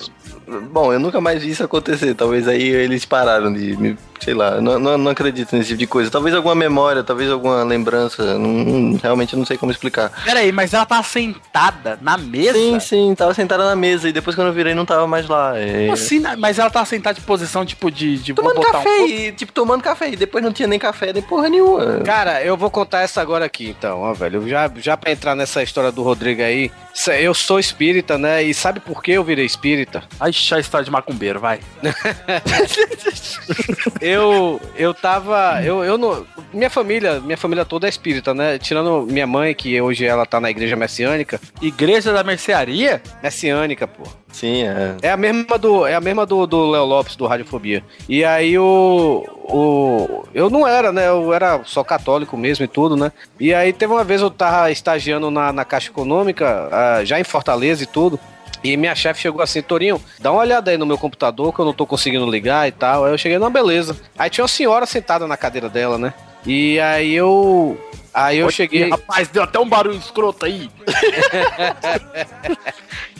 [0.61, 2.15] Bom, eu nunca mais vi isso acontecer.
[2.15, 3.77] Talvez aí eles pararam de.
[3.77, 6.09] me- Sei lá, não, não, não acredito nesse tipo de coisa.
[6.09, 8.39] Talvez alguma memória, talvez alguma lembrança.
[8.39, 10.13] não- realmente eu não sei como explicar.
[10.25, 12.53] Peraí, mas ela tá sentada na mesa?
[12.57, 15.59] Sim, sim, tava sentada na mesa e depois quando eu virei não tava mais lá.
[15.59, 15.91] É...
[15.91, 16.37] Assim, né?
[16.39, 18.17] mas ela tá sentada de posição, tipo, de.
[18.19, 20.11] de Tomando botar um café, pouco- e, tipo, tomando café.
[20.11, 22.01] E depois não tinha nem café, nem porra nenhuma.
[22.05, 24.49] Cara, eu vou contar essa agora aqui, então, ó, velho.
[24.49, 26.71] Já, já pra entrar nessa história do Rodrigo aí,
[27.21, 28.43] eu sou espírita, né?
[28.45, 30.05] E sabe por que eu virei espírita?
[30.21, 31.61] Ai, a história de macumbeiro, vai.
[34.01, 38.59] eu eu tava eu, eu não minha família minha família toda é espírita né?
[38.59, 41.41] Tirando minha mãe que hoje ela tá na igreja messiânica.
[41.61, 43.03] Igreja da mercearia?
[43.23, 44.03] Messiânica pô.
[44.33, 44.97] Sim, é.
[45.03, 47.85] é a mesma do é a mesma do do Léo Lopes do Radiofobia.
[48.09, 51.09] E aí o o eu não era né?
[51.09, 53.13] Eu era só católico mesmo e tudo né?
[53.39, 57.25] E aí teve uma vez eu tava estagiando na, na Caixa Econômica ah, já em
[57.25, 58.19] Fortaleza e tudo
[58.63, 61.65] e minha chefe chegou assim, Torinho, dá uma olhada aí no meu computador que eu
[61.65, 63.05] não tô conseguindo ligar e tal.
[63.05, 63.97] Aí eu cheguei, não, beleza.
[64.19, 66.15] Aí tinha uma senhora sentada na cadeira dela, né?
[66.47, 67.79] E aí eu.
[68.13, 68.91] Aí eu Olha, cheguei.
[68.91, 70.71] Rapaz, deu até um barulho escroto aí.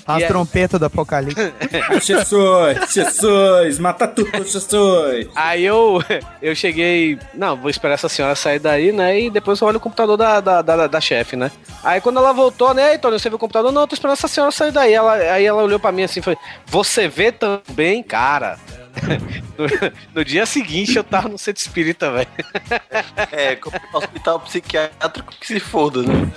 [0.07, 1.53] As E é- trompetas do apocalipse.
[2.03, 5.29] Jesus, Jesus, mata tudo, Jesus.
[5.35, 6.03] Aí eu,
[6.41, 7.19] eu cheguei.
[7.35, 9.21] Não, vou esperar essa senhora sair daí, né?
[9.21, 11.51] E depois eu olho o computador da, da, da, da chefe, né?
[11.85, 12.93] Aí quando ela voltou, né?
[12.93, 13.71] Ei, Tony, você viu o computador?
[13.71, 14.93] Não, eu tô esperando essa senhora sair daí.
[14.93, 18.59] Ela, aí ela olhou pra mim assim e falou: Você vê também, cara?
[19.59, 19.67] no,
[20.15, 22.29] no dia seguinte eu tava no centro espírita, velho.
[23.33, 26.31] É, como hospital psiquiátrico que se foda, né?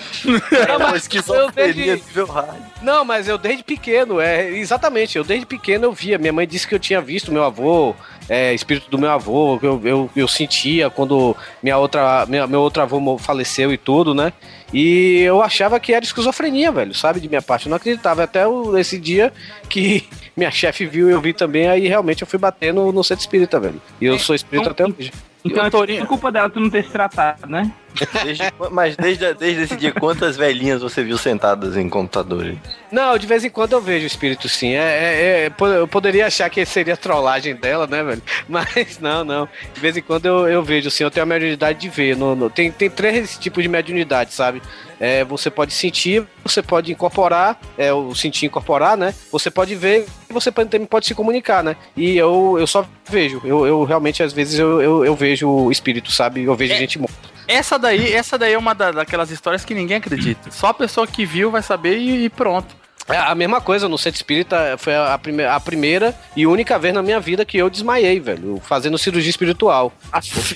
[0.67, 2.55] Não, Uma mas esquizofrenia eu desde- nível hard.
[2.81, 6.17] Não, mas eu desde pequeno, é exatamente, eu desde pequeno eu via.
[6.17, 7.95] Minha mãe disse que eu tinha visto meu avô,
[8.29, 12.61] é, espírito do meu avô, que eu, eu, eu sentia quando minha outra, minha, meu
[12.61, 14.31] outro avô faleceu e tudo, né?
[14.75, 17.21] E eu achava que era esquizofrenia, velho, sabe?
[17.21, 17.65] De minha parte.
[17.65, 18.23] Eu não acreditava.
[18.23, 19.31] Até o- esse dia
[19.69, 20.03] que
[20.35, 23.57] minha chefe viu e eu vi também, aí realmente eu fui bater no, centro espírita,
[23.57, 23.81] velho.
[24.01, 25.13] E eu sou espírita até hoje.
[25.45, 27.71] Então é culpa dela tu não ter se tratado, né?
[28.23, 32.57] Desde- mas desde, desde esse dia, quantas velhinhas você viu sentadas em computadores?
[32.91, 34.73] Não, de vez em quando eu vejo o espírito sim.
[34.73, 38.21] É, é- é- eu poderia achar que seria trollagem dela, né, velho?
[38.47, 39.49] Mas não, não.
[39.73, 42.15] De vez em quando eu, eu vejo, assim, eu tenho a mediunidade de ver.
[42.15, 44.61] No, no- tem, tem três tipos de mediunidade, sabe?
[44.99, 49.13] É, você pode sentir, você pode incorporar, é, o sentir incorporar, né?
[49.29, 51.75] Você pode ver e você pode, também pode se comunicar, né?
[51.97, 53.41] E eu, eu só vejo.
[53.43, 56.43] Eu, eu realmente, às vezes, eu, eu, eu vejo o espírito, sabe?
[56.43, 57.34] Eu vejo gente morta.
[57.47, 60.49] Essa daí, essa daí é uma da- daquelas histórias que ninguém acredita.
[60.51, 62.75] Só a pessoa que viu vai saber e, e pronto.
[63.07, 66.91] É a mesma coisa, no centro espírita foi a, prime a primeira e única vez
[66.93, 69.93] na minha vida que eu desmaiei, velho, fazendo cirurgia espiritual.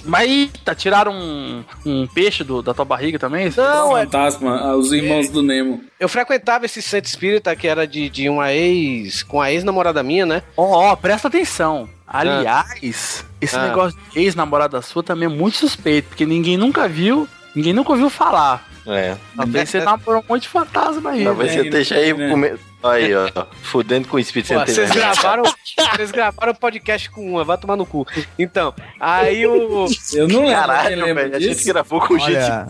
[0.06, 3.52] Mas tá, tiraram um, um peixe do- da tua barriga também?
[3.56, 5.82] Não, é- Fantasma, ah, os irmãos do Nemo.
[6.00, 9.22] Eu frequentava esse centro espírita que era de, de uma ex.
[9.22, 10.42] com a ex-namorada minha, né?
[10.58, 11.88] Ó, ó, presta atenção.
[12.08, 13.68] Aliás, esse Ah.
[13.68, 18.10] negócio de ex-namorada sua também é muito suspeito, porque ninguém nunca viu, ninguém nunca ouviu
[18.10, 18.68] falar.
[18.88, 19.16] É.
[19.36, 21.24] Talvez você namorou um monte de fantasma aí.
[21.24, 21.58] Talvez né?
[21.58, 22.60] você esteja aí comer.
[22.82, 23.46] Aí, ó.
[23.62, 25.14] Fudendo com o espírito Pô, vocês vergonha.
[25.14, 28.08] gravaram, vocês gravaram podcast com uma, vai tomar no cu.
[28.38, 29.86] Então, aí o.
[30.14, 30.56] Eu não lembro.
[30.56, 31.68] Caralho, velho, a gente disso?
[31.68, 32.66] gravou com Olha,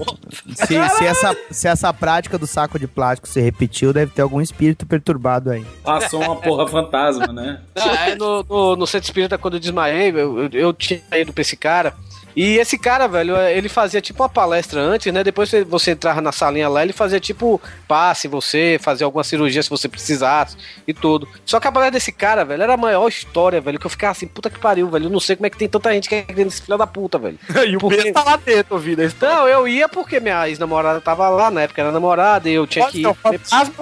[0.55, 4.41] se, se essa, se essa prática do saco de plástico se repetiu, deve ter algum
[4.41, 5.63] espírito perturbado aí.
[5.83, 7.61] Passou uma porra fantasma, né?
[7.75, 11.31] Ah, é, no, no, no centro espírita, quando eu desmaiei, eu, eu, eu tinha ido
[11.31, 11.93] pra esse cara.
[12.35, 15.23] E esse cara, velho, ele fazia tipo uma palestra antes, né?
[15.23, 19.69] Depois você- entrava na salinha lá, ele fazia tipo passe você, fazer alguma cirurgia se
[19.69, 20.55] você precisasse
[20.87, 21.27] e tudo.
[21.45, 24.11] Só que a palestra desse cara, velho, era a maior história, velho, que eu ficava
[24.11, 25.05] assim, puta que pariu, velho.
[25.05, 27.17] Eu não sei como é que tem tanta gente que é desse filho da puta,
[27.17, 27.39] velho.
[27.67, 29.35] e o Pedro tá lá dentro ouvindo a história.
[29.35, 32.87] Não, eu ia porque minha ex-namorada tava lá, na época era namorada, e eu tinha
[32.87, 33.07] que ir.
[33.07, 33.73] um fantasma?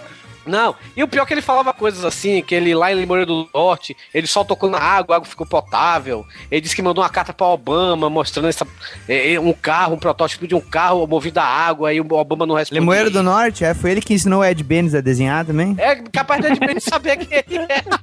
[0.48, 3.26] Não, e o pior é que ele falava coisas assim, que ele lá em Limoeiro
[3.26, 6.26] do Norte, ele só tocou na água, a água ficou potável.
[6.50, 8.66] Ele disse que mandou uma carta pra Obama mostrando essa,
[9.08, 12.46] é, é, um carro, um protótipo de um carro movido a água, e o Obama
[12.46, 12.82] não respondeu.
[12.82, 13.74] Lemoeiro do Norte, é?
[13.74, 15.76] Foi ele que ensinou o Ed Benes a desenhar também?
[15.78, 17.84] É capaz de ele saber que ele é.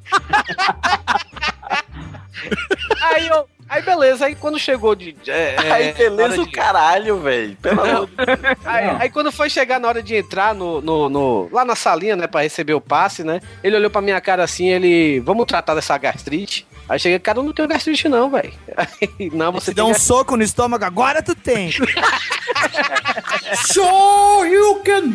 [3.14, 3.53] aí eu.
[3.68, 5.16] Aí beleza, aí quando chegou de.
[5.26, 7.56] é, é, Aí, beleza, hora o caralho, velho.
[7.60, 8.38] Pelo amor de Deus.
[8.64, 12.14] Aí, aí quando foi chegar na hora de entrar no, no, no- lá na salinha,
[12.16, 13.40] né, pra receber o passe, né?
[13.62, 16.66] Ele olhou pra minha cara assim, ele, vamos tratar dessa gastrite?
[16.86, 18.52] Aí cheguei, cara, eu não tenho gastrite não, velho.
[18.76, 21.70] Aí, Não, você Se dá um soco no estômago, agora tu tem.
[23.72, 25.14] Show you can!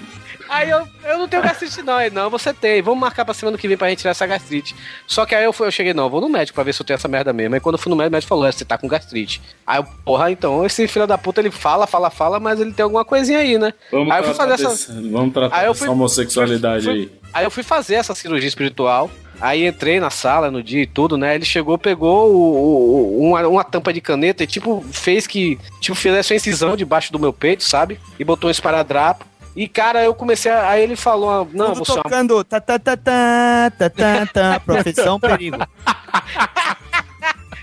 [0.50, 2.82] Aí eu, eu não tenho gastrite não, aí não, você tem.
[2.82, 4.76] Vamos marcar pra semana que vem pra gente tirar essa gastrite.
[5.06, 6.82] Só que aí eu, fui, eu cheguei, não, eu vou no médico pra ver se
[6.82, 7.54] eu tenho essa merda mesmo.
[7.54, 9.41] Aí quando eu fui no médico, o médico falou, é, você tá com gastrite.
[9.66, 12.84] Aí eu, porra, então, esse filho da puta, ele fala, fala, fala, mas ele tem
[12.84, 13.74] alguma coisinha aí, né?
[13.91, 14.91] Vamos aí eu fui tratar, fazer essa...
[14.93, 17.12] desse- vamos tratar Aí eu dessa fui- homossexualidade fui- aí.
[17.32, 19.10] Aí eu fui fazer essa cirurgia espiritual.
[19.41, 21.36] Aí entrei na sala no dia e tudo, né?
[21.36, 25.58] Ele chegou, pegou o- o- uma, uma tampa de caneta e, tipo, fez que.
[25.80, 28.00] Tipo, fizesse uma incisão debaixo do meu peito, sabe?
[28.20, 29.26] E botou um esparadrapo.
[29.60, 30.70] E, cara, eu comecei a.
[30.70, 35.20] Aí ele falou: Não, Tudo você tocando tá, tá, tá, tá, tá, tá, tá, profissão
[35.20, 35.57] perigo.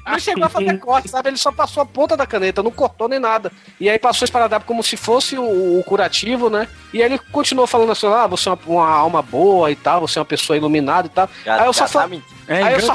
[0.06, 1.28] Não chegou a fazer corte, sabe?
[1.30, 3.50] Ele só passou a ponta da caneta, não cortou nem nada.
[3.80, 6.68] E aí passou esse esparadrapo como se fosse o, o curativo, né?
[6.92, 10.00] E aí ele continuou falando assim: ah, você é uma, uma alma boa e tal,
[10.02, 11.28] você é uma pessoa iluminada e tal.
[11.44, 12.18] Já- aí eu só tá falei.
[12.18, 12.36] mentindo.
[12.48, 12.92] É, aí, eu só,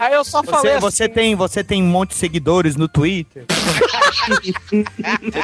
[0.00, 2.88] aí eu só falei Você, assim, você, tem, você tem um monte de seguidores no
[2.88, 3.44] Twitter?
[3.48, 4.40] Você,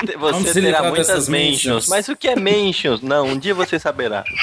[0.06, 1.28] te- Vamos você terá muitas mentions.
[1.28, 1.88] mentions.
[1.88, 3.02] Mas o que é mentions?
[3.02, 4.24] Não, um dia você saberá.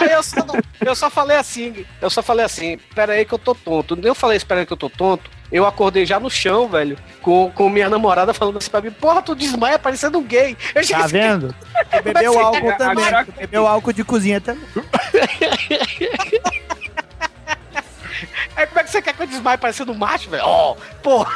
[0.00, 0.36] Aí eu só,
[0.84, 3.98] eu só falei assim, eu só falei assim, pera aí que eu tô tonto.
[4.02, 5.30] Eu falei, espera aí que eu tô tonto.
[5.50, 9.22] Eu acordei já no chão, velho, com, com minha namorada falando assim pra mim, porra,
[9.22, 10.56] tu desmaia parecendo um gay.
[10.74, 11.54] Eu Tá vendo?
[11.90, 13.04] Tu bebeu é álcool você- também.
[13.04, 14.64] Agora- Tu bebeu álcool de cozinha também.
[18.56, 20.42] Aí como é que você quer que eu desmaie parecendo um macho, velho?
[20.44, 21.30] Ó, porra.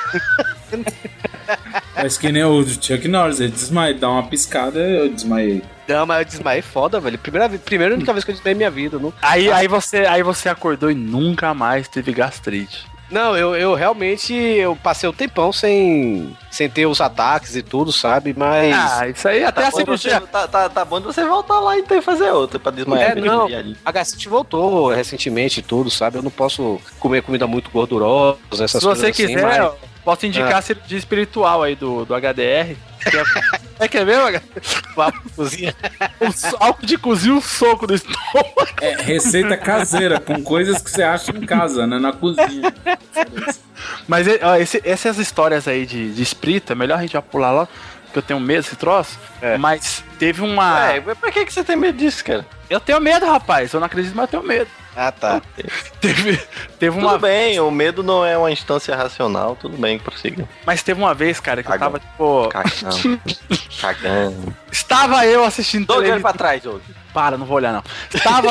[1.94, 5.62] Mas que nem o Chuck Norris, ele desmaia, dá uma piscada, eu desmaiei.
[5.94, 7.18] Não, mas eu desmaiei foda, velho.
[7.18, 8.98] Primeira, primeira e única vez que eu desmaiei minha vida.
[8.98, 12.86] Não, Aí, aí, você, aí você acordou e nunca mais teve gastrite.
[13.10, 17.90] não eu, eu realmente eu passei um tempão sem, sem ter os ataques e tudo,
[17.92, 18.32] sabe?
[18.36, 18.72] Mas.
[18.74, 20.20] Ah, isso aí até Tá a cirurgia.
[20.20, 23.12] você, tá, tá, tá bom de você voltar lá então e fazer outra pra desmaiar.
[23.18, 23.48] É, não,
[23.84, 26.18] a gastrite voltou recentemente e tudo, sabe?
[26.18, 29.89] Eu não posso comer comida muito gordurosa, essas Se você coisas assim, quiser, mas- eu
[30.04, 30.58] posso indicar Ah.
[30.58, 32.76] a cirurgia espiritual aí do, do HDR.
[33.00, 34.24] que é- É que é mesmo,
[35.34, 35.74] cozinha.
[36.20, 36.30] Um
[36.64, 38.52] álcool de cozinha, um soco do estômago.
[38.82, 41.98] É receita caseira, com coisas que você acha em casa, né?
[41.98, 42.72] Na cozinha.
[44.06, 47.52] Mas ó, esse- essas histórias aí de, de espírito, é melhor a gente já pular
[47.52, 47.68] lá,
[48.04, 49.18] porque eu tenho medo desse troço.
[49.58, 50.90] Mas teve uma.
[50.92, 52.44] É, mas pra que, que você tem medo disso, cara?
[52.68, 53.72] Eu tenho medo, rapaz.
[53.72, 54.70] Eu não acredito, mas eu tenho medo.
[54.96, 55.40] Ah, tá.
[56.00, 56.36] Teve,
[56.78, 57.18] teve Tudo uma.
[57.18, 60.48] bem, o medo não é uma instância racional, tudo bem, prossiga.
[60.66, 61.92] Mas teve uma vez, cara, que eu Cagão.
[61.92, 62.48] tava, tipo.
[62.48, 63.20] Cagão.
[63.80, 64.56] Cagando.
[64.72, 66.80] Estava eu assistindo Tô olhando pra trás, Doug.
[67.12, 67.84] Para, não vou olhar, não.
[68.12, 68.50] Estava.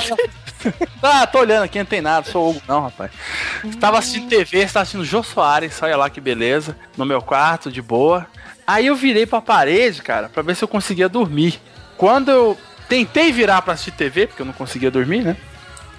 [1.01, 3.11] ah, tô olhando aqui, não tem nada, sou o Hugo, não, rapaz.
[3.65, 7.81] Estava assistindo TV, estava assistindo Jô Soares, olha lá que beleza, no meu quarto, de
[7.81, 8.27] boa.
[8.67, 11.59] Aí eu virei pra parede, cara, pra ver se eu conseguia dormir.
[11.97, 15.35] Quando eu tentei virar pra assistir TV, porque eu não conseguia dormir, né?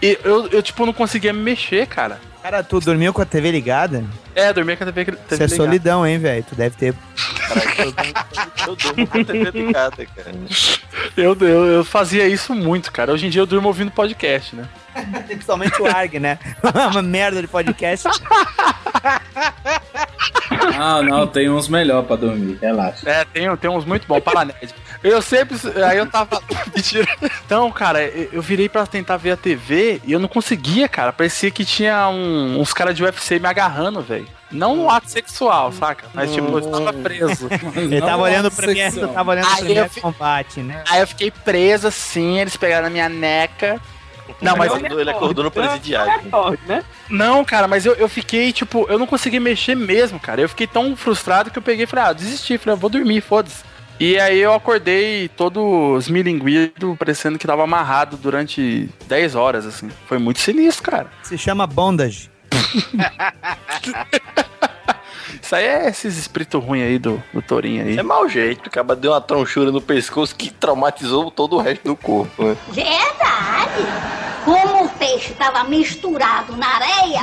[0.03, 2.21] E eu, eu tipo, não conseguia me mexer, cara.
[2.43, 4.03] Cara, tu dormiu com a TV ligada?
[4.35, 5.57] É, dormia com a TV, TV Isso é ligada.
[5.57, 6.45] solidão, hein, velho?
[6.49, 6.95] Tu deve ter
[8.67, 10.33] Eu durmo com TV ligada, cara.
[11.17, 13.13] Eu, eu, eu fazia isso muito, cara.
[13.13, 14.67] Hoje em dia eu durmo ouvindo podcast, né?
[15.27, 16.39] Principalmente o ARG, né?
[16.91, 18.09] Uma merda de podcast.
[20.77, 23.09] Não, não, tem uns melhor pra dormir, relaxa.
[23.09, 24.75] É, tem, tem uns muito bons, Paranerd.
[25.03, 25.57] Eu sempre.
[25.85, 26.43] Aí eu tava.
[26.75, 27.09] Mentira.
[27.47, 31.13] Então, cara, eu virei pra tentar ver a TV e eu não conseguia, cara.
[31.13, 34.29] Parecia que tinha um- uns caras de UFC me agarrando, velho.
[34.51, 36.07] Não um ato sexual, saca?
[36.13, 37.49] Mas tipo, eu tava preso.
[37.77, 40.83] Ele tava olhando o Premier, eu tava olhando o Premier eu fi- Combate, né?
[40.91, 43.81] Aí eu fiquei preso assim, eles pegaram a minha neca.
[44.41, 44.73] Não, mas.
[44.73, 46.23] Ele acordou no presidiário.
[46.67, 46.85] né?
[47.09, 50.41] Não, cara, mas eu, eu fiquei, tipo, eu não consegui mexer mesmo, cara.
[50.41, 53.21] Eu fiquei tão frustrado que eu peguei e falei, ah, desisti, falei, eu vou dormir,
[53.21, 53.63] foda-se.
[53.99, 59.91] E aí eu acordei todo esmilinguido, parecendo que tava amarrado durante 10 horas, assim.
[60.07, 61.09] Foi muito sinistro, cara.
[61.23, 62.31] Se chama bondage.
[65.43, 67.99] Isso aí é esses espíritos ruins aí do, do Torinho aí.
[67.99, 71.85] É mau jeito, o cara deu uma tronchura no pescoço que traumatizou todo o resto
[71.85, 72.45] do corpo.
[72.45, 72.57] Né?
[72.69, 73.87] Verdade.
[74.45, 77.21] Como o peixe estava misturado na areia,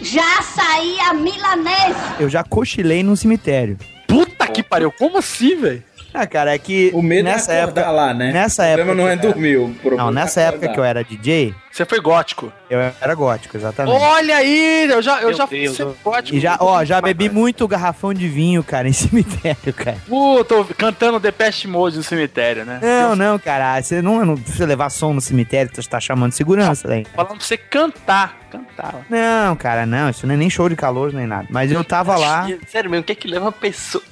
[0.00, 1.98] já saía milanese.
[2.18, 3.78] Eu já cochilei num cemitério.
[4.06, 5.82] Puta que pariu, como assim, velho?
[6.12, 8.32] Ah, cara, é que O medo nessa é época, lá, né?
[8.32, 10.84] nessa o época problema não é dormir, o problema Não, é nessa época que eu
[10.84, 12.50] era DJ, Você foi gótico.
[12.70, 13.94] eu era gótico, exatamente.
[14.02, 16.36] Olha aí, eu já, eu Meu já Deus, fui eu- gótico.
[16.36, 19.98] E já, ó, já bebi muito garrafão de vinho, cara, em cemitério, cara.
[20.08, 22.80] Puta, tô cantando Depeche Mode no cemitério, né?
[22.82, 26.36] Não, não, cara, você não, não precisa levar som no cemitério, tu tá chamando de
[26.36, 27.02] segurança, né?
[27.14, 28.38] Falando pra você cantar.
[28.50, 28.94] Cantar.
[29.10, 31.46] Não, cara, não, isso não é nem show de calor, nem nada.
[31.50, 32.48] Mas eu tava lá.
[32.66, 34.02] Sério mesmo, o que é que leva a pessoa.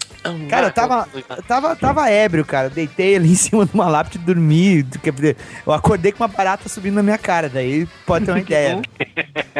[0.48, 2.66] Cara, eu tava, eu tava, tava ébrio, cara.
[2.66, 4.86] Eu deitei ali em cima de uma lápide e dormi.
[5.66, 7.48] Eu acordei com uma barata subindo na minha cara.
[7.48, 8.80] Daí pode ter uma ideia.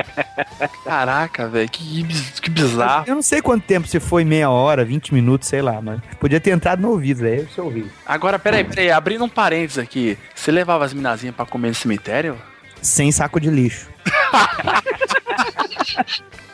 [0.84, 2.04] Caraca, velho, que,
[2.40, 3.04] que bizarro.
[3.06, 6.40] Eu não sei quanto tempo, se foi meia hora, 20 minutos, sei lá, mas podia
[6.40, 7.90] ter entrado no ouvido, aí eu sou ouvido.
[8.06, 10.16] Agora, peraí, peraí, abrindo um parênteses aqui.
[10.34, 12.36] Você levava as minazinhas pra comer no cemitério?
[12.80, 13.88] Sem saco de lixo.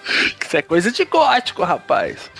[0.44, 2.30] Isso é coisa de gótico, rapaz.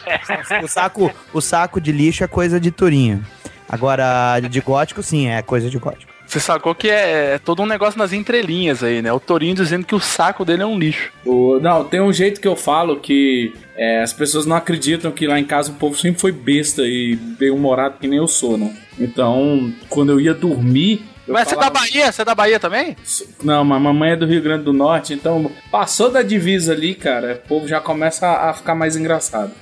[0.62, 3.24] O saco, o saco de lixo é coisa de turinho.
[3.68, 6.12] Agora, de gótico, sim, é coisa de gótico.
[6.26, 9.12] Você sacou que é, é todo um negócio nas entrelinhas aí, né?
[9.12, 11.10] O Torinho dizendo que o saco dele é um lixo.
[11.26, 15.26] O- não, tem um jeito que eu falo que é, as pessoas não acreditam que
[15.26, 18.74] lá em casa o povo sempre foi besta e bem-humorado que nem eu sou, né?
[18.98, 21.04] Então, quando eu ia dormir.
[21.26, 22.12] Eu Mas você é da falava- Bahia?
[22.12, 22.96] Você é da Bahia também?
[23.42, 27.40] Não, mas mamãe é do Rio Grande do Norte, então passou da divisa ali, cara,
[27.44, 29.52] o povo já começa a, ficar mais engraçado.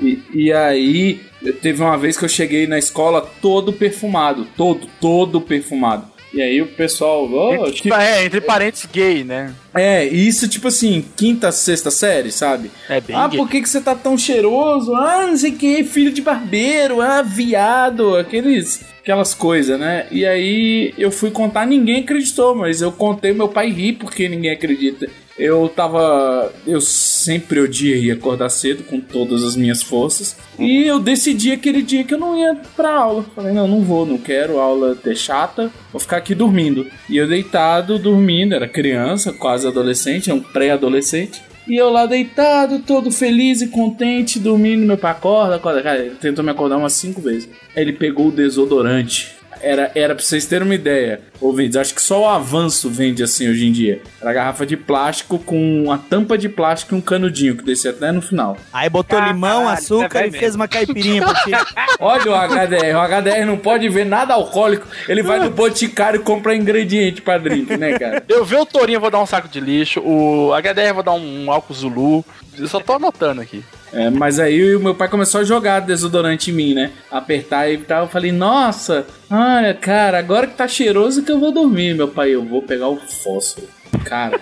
[0.00, 1.20] E, e aí,
[1.62, 6.15] teve uma vez que eu cheguei na escola todo perfumado, todo, todo perfumado.
[6.36, 9.54] E aí o pessoal, "Oh, que- É, entre parênteses gay, né?
[9.74, 12.70] é, isso tipo assim, quinta, sexta série, sabe?
[12.90, 13.38] É bem Ah, gay.
[13.38, 14.94] por que, que você tá tão cheiroso?
[14.94, 20.06] Ah, não sei o que, filho de barbeiro, ah, viado, aqueles, aquelas coisas, né?
[20.10, 24.50] E aí eu fui contar, ninguém acreditou, mas eu contei, meu pai ri porque ninguém
[24.50, 25.08] acredita.
[25.38, 26.52] Eu tava.
[26.66, 30.36] Eu sempre odiei acordar cedo com todas as minhas forças.
[30.58, 33.24] E eu decidi aquele dia que eu não ia pra aula.
[33.34, 36.86] Falei, não, não vou, não quero aula ter chata, vou ficar aqui dormindo.
[37.08, 41.42] E eu deitado, dormindo, era criança, quase adolescente, é um pré-adolescente.
[41.68, 45.82] E eu lá deitado, todo feliz e contente, dormindo, meu pai acorda, acorda.
[45.82, 47.48] Cara, ele tentou me acordar umas cinco vezes.
[47.74, 49.34] Aí ele pegou o desodorante.
[49.60, 51.76] Era, era pra vocês terem uma ideia, ouvintes.
[51.76, 54.00] Acho que só o avanço vende assim hoje em dia.
[54.20, 58.12] Era garrafa de plástico com uma tampa de plástico e um canudinho que descia até
[58.12, 58.56] no final.
[58.72, 61.50] Aí botou limão, açúcar e fez uma caipirinha pra ti.
[62.00, 62.96] Olha o HDR.
[62.96, 64.86] O HDR não pode ver nada alcoólico.
[65.08, 68.22] Ele vai no boticário e compra ingrediente pra drink, né, cara?
[68.28, 70.00] Eu ver o Torinho, vou dar um saco de lixo.
[70.00, 72.24] O HDR, eu vou dar um álcool Zulu.
[72.58, 73.62] Eu só tô anotando aqui.
[73.92, 76.92] É, mas aí o meu pai começou a jogar desodorante em mim, né?
[77.10, 78.04] Apertar e tal.
[78.04, 81.94] Eu falei, nossa, olha, cara, agora que tá cheiroso que eu vou dormir.
[81.94, 83.68] Meu pai, eu vou pegar o fósforo.
[84.04, 84.40] Cara,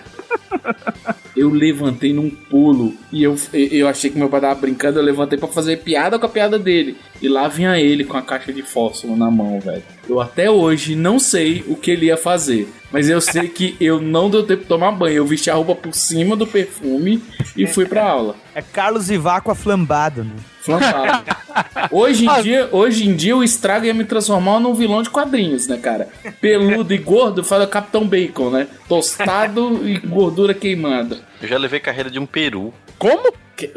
[1.35, 4.99] eu levantei num pulo e eu, eu achei que meu pai tava brincando.
[4.99, 6.97] Eu levantei pra fazer piada com a piada dele.
[7.21, 9.83] E lá vinha ele com a caixa de fósforo na mão, velho.
[10.07, 12.67] Eu até hoje não sei o que ele ia fazer.
[12.91, 15.17] Mas eu sei que eu não deu tempo de tomar banho.
[15.17, 17.21] Eu vesti a roupa por cima do perfume
[17.55, 18.35] e fui pra aula.
[18.53, 20.31] É Carlos Ivaco aflambado, né?
[20.61, 21.35] Flambado.
[21.91, 25.67] Hoje em dia, hoje em dia o estrago ia me transformar num vilão de quadrinhos,
[25.67, 26.09] né, cara?
[26.41, 28.67] Peludo e gordo, fala Capitão Bacon, né?
[28.89, 31.19] Tostado e gordura queimada.
[31.41, 32.73] Eu já levei carreira de um peru.
[32.97, 33.31] Como?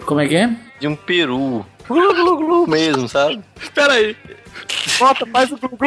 [0.04, 0.50] como é que é?
[0.80, 1.64] De um peru.
[1.88, 3.42] Glu, glu, glu mesmo, sabe?
[3.74, 4.16] Pera aí.
[4.98, 5.78] Volta, faz o Google.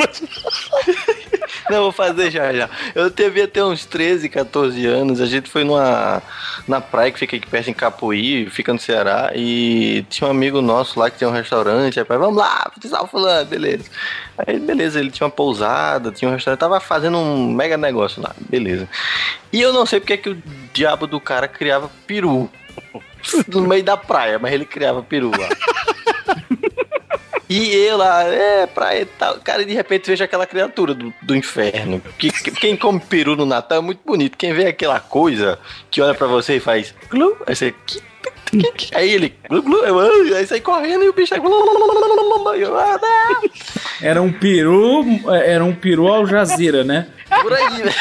[1.70, 2.70] Não, vou fazer já já.
[2.96, 5.22] Eu devia ter uns 13, 14 anos.
[5.22, 6.22] A gente foi numa
[6.68, 10.62] na praia que fica aqui perto em Capuí, fica no Ceará, e tinha um amigo
[10.62, 12.00] nosso lá que tem um restaurante.
[12.00, 13.90] Aí, pai, vamos lá, futsal fulano, beleza.
[14.38, 18.34] Aí, beleza, ele tinha uma pousada, tinha um restaurante, tava fazendo um mega negócio lá,
[18.50, 18.88] beleza.
[19.52, 20.44] E eu não sei porque que o
[20.74, 22.50] diabo do cara criava peru
[23.48, 25.50] no meio da praia, mas ele criava peru lá.
[27.50, 29.36] E eu lá, é, praia e tal.
[29.44, 32.02] Cara, e de repente vejo aquela criatura do, do inferno.
[32.18, 34.38] Que, que- quem come peru no Natal é muito bonito.
[34.38, 35.60] Quem vê aquela coisa
[35.90, 37.76] que olha pra você e faz glu, aí você.
[37.86, 38.02] "Que-
[38.52, 41.40] que- que-" Aí ele, glu, glu, eu, "Ah", aí sai correndo e o bicho "Ah,
[41.40, 41.52] não."
[44.02, 45.04] Era um peru,
[45.44, 47.08] era um peru Al Jazeera, né?
[47.42, 47.94] Por aí, né?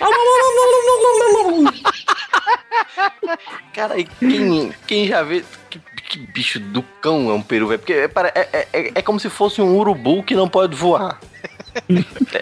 [3.74, 5.44] Cara, e quem, quem já vê.
[5.68, 7.78] Que, que bicho do cão é um peru, velho?
[7.78, 11.20] Porque é, é, é, é- é como se fosse um urubu que não pode voar.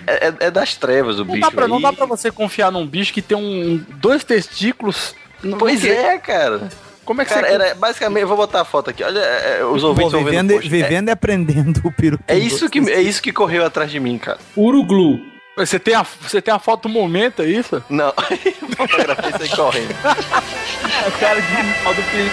[0.06, 1.40] É, é- é das trevas o Não bicho.
[1.42, 1.82] dá, pra, não aí.
[1.82, 5.14] dá pra você confiar num bicho que tem um, dois testículos.
[5.58, 6.68] Pois Não- é, cara.
[7.04, 7.54] Como é que Cara, você.
[7.54, 9.02] era basicamente, eu vou botar a foto aqui.
[9.02, 12.18] Olha, é, os ouvintes Pô, vivendo, vivendo e aprendendo o peru.
[12.28, 14.38] É, é isso que, é isso que correu atrás de mim, cara.
[14.54, 15.18] Uruglu.
[15.58, 17.82] Você tem a, você tem a foto do momento, é isso?
[17.90, 18.12] Não,
[18.76, 19.90] fotografei isso aí correndo.
[19.90, 22.32] O cara de mal do perigo.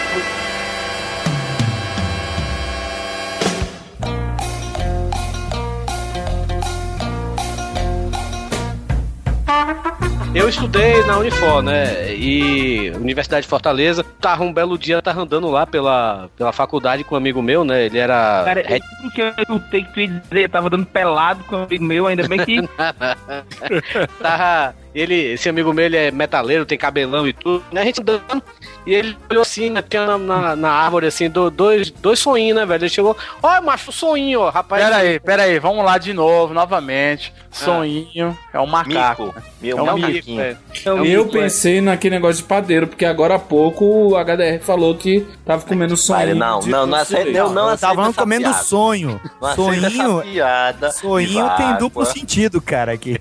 [10.35, 12.13] Eu estudei na Unifor, né?
[12.13, 14.03] E Universidade de Fortaleza.
[14.19, 17.85] Tava um belo dia, tava andando lá pela, pela faculdade com um amigo meu, né?
[17.85, 18.43] Ele era.
[18.43, 21.85] Cara, eu juro que eu escutei que dizer, eu tava dando pelado com um amigo
[21.85, 22.57] meu, ainda bem que.
[24.21, 24.75] tava.
[24.93, 27.63] Ele, esse amigo meu, ele é metaleiro, tem cabelão e tudo.
[27.71, 27.81] Né?
[27.81, 28.43] A gente andando.
[28.85, 29.81] E ele olhou assim, né?
[29.81, 32.83] Tinha na, na, na árvore, assim, do- dois, dois sonhinhos, né, velho?
[32.83, 33.17] Ele chegou.
[33.41, 34.83] Olha, macho, sonhinho, ó, rapaz.
[34.83, 37.33] Pera aí, pera aí, vamos lá de novo, novamente.
[37.51, 39.23] Sonhinho, é um macaco.
[39.27, 39.35] Mico.
[39.37, 39.43] né?
[39.61, 40.37] Meu é um macaquinho.
[40.37, 41.07] mico, é.
[41.07, 45.63] Eu pensei naquele negócio de padeiro, porque agora há pouco o HDR falou que tava
[45.65, 46.35] comendo sonho.
[46.35, 47.37] não, não, não aceita- leite.
[47.39, 48.57] não, não Eu tava comendo piada.
[48.63, 49.21] sonho.
[49.41, 50.91] Não Sonhinho, piada.
[50.91, 53.17] sonhinho tem duplo sentido, cara, aqui.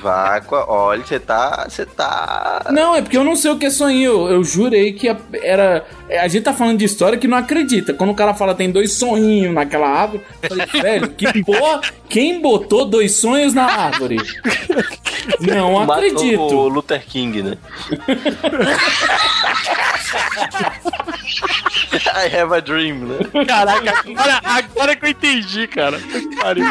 [0.00, 1.66] Váqua, olha, você tá.
[1.68, 2.62] Você tá.
[2.70, 3.98] Não, é porque eu não sei o que é sonho.
[4.00, 4.44] Eu, eu
[4.98, 5.84] que a- era.
[6.20, 7.92] A gente tá falando de história que não acredita.
[7.94, 11.80] Quando o cara fala tem dois sonhinhos naquela árvore, eu falei, velho, que porra?
[12.08, 14.16] Quem botou dois sonhos na árvore?
[15.40, 16.40] Não Matou acredito.
[16.40, 17.58] O Luther King, né?
[22.14, 23.18] I have a dream, né?
[23.46, 26.00] Caraca, agora, agora que eu entendi, cara.
[26.40, 26.66] Pariu.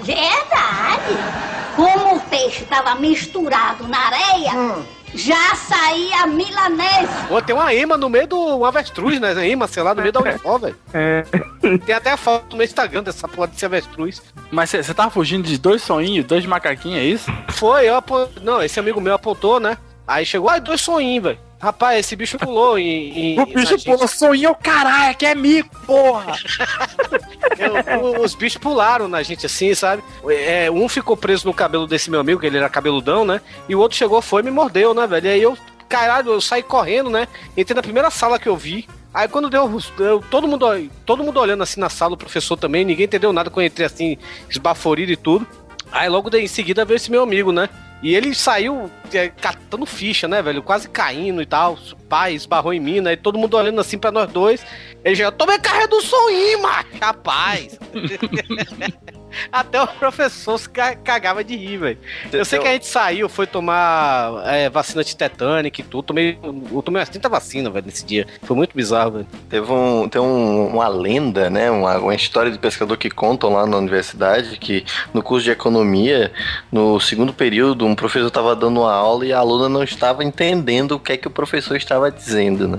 [0.00, 1.16] Verdade.
[1.76, 4.52] Como o peixe estava misturado na areia,
[5.14, 7.12] já saía a milanese.
[7.28, 9.48] Pô, tem uma ema no meio do um avestruz, né?
[9.48, 10.76] Ema, sei lá, no meio da Unifor, velho.
[11.84, 14.22] Tem até a foto no meu Instagram dessa porra desse avestruz.
[14.50, 17.32] Mas você tava fugindo de dois sonhinhos, dois macaquinhos, é isso?
[17.50, 18.28] Foi, eu apo...
[18.42, 19.78] Não, esse amigo meu apontou, né?
[20.06, 21.38] Aí chegou, ai, dois sonhinhos, velho.
[21.60, 23.34] Rapaz, esse bicho pulou em.
[23.36, 26.36] em O bicho pulou sonhinho, o caralho, que é mico, porra!
[27.58, 30.02] Eu- os bichos pularam na gente assim, sabe?
[30.28, 33.40] É, um ficou preso no cabelo desse meu amigo, que ele era cabeludão, né?
[33.68, 35.26] E o outro chegou, foi e me mordeu, né, velho?
[35.26, 35.56] E aí eu,
[35.88, 37.28] caralho, eu saí correndo, né?
[37.56, 38.88] Entrei na primeira sala que eu vi.
[39.12, 40.66] Aí quando deu, deu todo, mundo,
[41.06, 43.86] todo mundo olhando assim na sala, o professor também, ninguém entendeu nada quando eu entrei
[43.86, 44.18] assim,
[44.50, 45.46] esbaforido e tudo.
[45.92, 47.68] Aí logo em seguida veio esse meu amigo, né?
[48.02, 50.62] E ele saiu é, catando ficha, né, velho?
[50.62, 51.74] Quase caindo e tal.
[51.74, 53.16] O pai esbarrou em mim, né?
[53.16, 54.64] Todo mundo olhando assim pra nós dois.
[55.02, 56.88] Ele já, tomei carreira do sonho, macho!
[57.00, 57.78] Rapaz!
[59.52, 61.98] Até o professor se ca- cagava de rir, velho.
[62.32, 66.02] Eu sei que a gente saiu, foi tomar é, vacina de tetânica e tudo.
[66.04, 68.26] Tomei, eu tomei umas 30 vacinas, velho, nesse dia.
[68.42, 69.26] Foi muito bizarro, velho.
[69.48, 71.70] Teve um, tem um- uma lenda, né?
[71.70, 76.32] Uma, uma história de pescador que contam lá na universidade que no curso de economia,
[76.70, 80.92] no segundo período, um professor estava dando uma aula e a aluna não estava entendendo
[80.92, 82.78] o que é que o professor estava dizendo, né?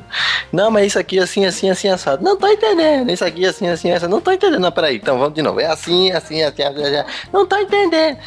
[0.51, 2.23] Não, mas isso aqui é assim, assim, assim, assado.
[2.23, 3.11] Não tô entendendo.
[3.11, 4.11] Isso aqui é assim, assim, assado.
[4.11, 4.59] Não tô entendendo.
[4.61, 4.95] Não, peraí.
[4.97, 5.59] Então vamos de novo.
[5.59, 6.41] É assim, assim.
[7.31, 8.17] Não tô entendendo.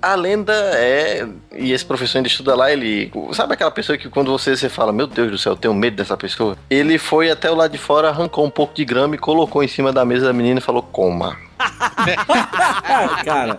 [0.00, 1.26] A lenda é.
[1.52, 3.12] E esse professor ainda estuda lá, ele.
[3.32, 5.96] Sabe aquela pessoa que quando você, você fala, meu Deus do céu, eu tenho medo
[5.96, 6.56] dessa pessoa?
[6.70, 9.68] Ele foi até o lado de fora, arrancou um pouco de grama e colocou em
[9.68, 11.36] cima da mesa da menina e falou, coma.
[13.24, 13.58] Cara,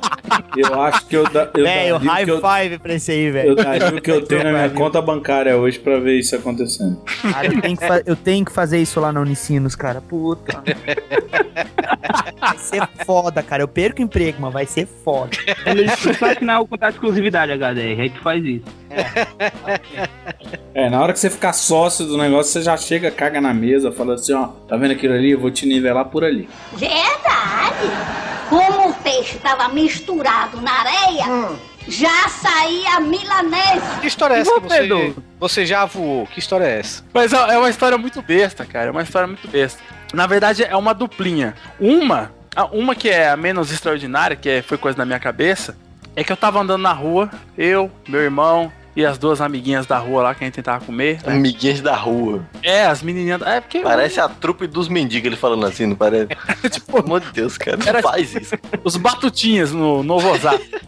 [0.58, 3.50] eu acho que eu, da, eu Velho, high que eu- five pra esse aí, velho.
[3.50, 7.02] Eu daria o que eu tenho na minha conta bancária hoje pra ver isso acontecendo.
[7.32, 10.02] Cara, eu tenho, eu tenho que fazer isso lá na Unicinos, cara.
[10.02, 10.62] Puta.
[12.40, 13.64] Vai ser foda, cara.
[13.64, 15.32] Eu perco o emprego, mas vai ser foda.
[15.66, 18.66] Ele só assinar o contrato de exclusividade, HDR, aí tu faz isso.
[20.74, 23.92] É, na hora que você ficar sócio do negócio, você já chega, caga na mesa,
[23.92, 25.32] fala assim, ó, tá vendo aquilo ali?
[25.32, 26.50] Eu vou te nivelar por ali.
[26.74, 27.90] Verdade.
[28.50, 31.26] Como o peixe estava misturado na areia,
[31.88, 34.00] já saía a milanesa.
[34.02, 36.28] Que história é essa que você, você já voou?
[36.28, 37.04] Que história é essa?
[37.14, 38.88] Mas é é uma história muito besta, cara.
[38.88, 39.82] É uma história muito besta.
[40.14, 41.56] Na verdade, é uma duplinha.
[41.80, 45.76] Uma, a- uma que é a menos extraordinária, que é- foi coisa na minha cabeça,
[46.16, 49.98] é que eu tava andando na rua, eu, meu irmão e as duas amiguinhas da
[49.98, 51.20] rua lá que a gente tentava comer.
[51.26, 51.34] né?
[51.34, 52.46] Amiguinhas da rua.
[52.64, 53.42] É, as menininhas.
[53.42, 53.80] É porque.
[53.82, 56.28] Parece a trupe dos mendigos ele falando assim, não parece?
[56.72, 57.76] tipo, pelo amor de Deus, cara.
[57.76, 58.56] Não Era- faz isso.
[58.86, 60.64] Os batutinhas no Novo Osasco.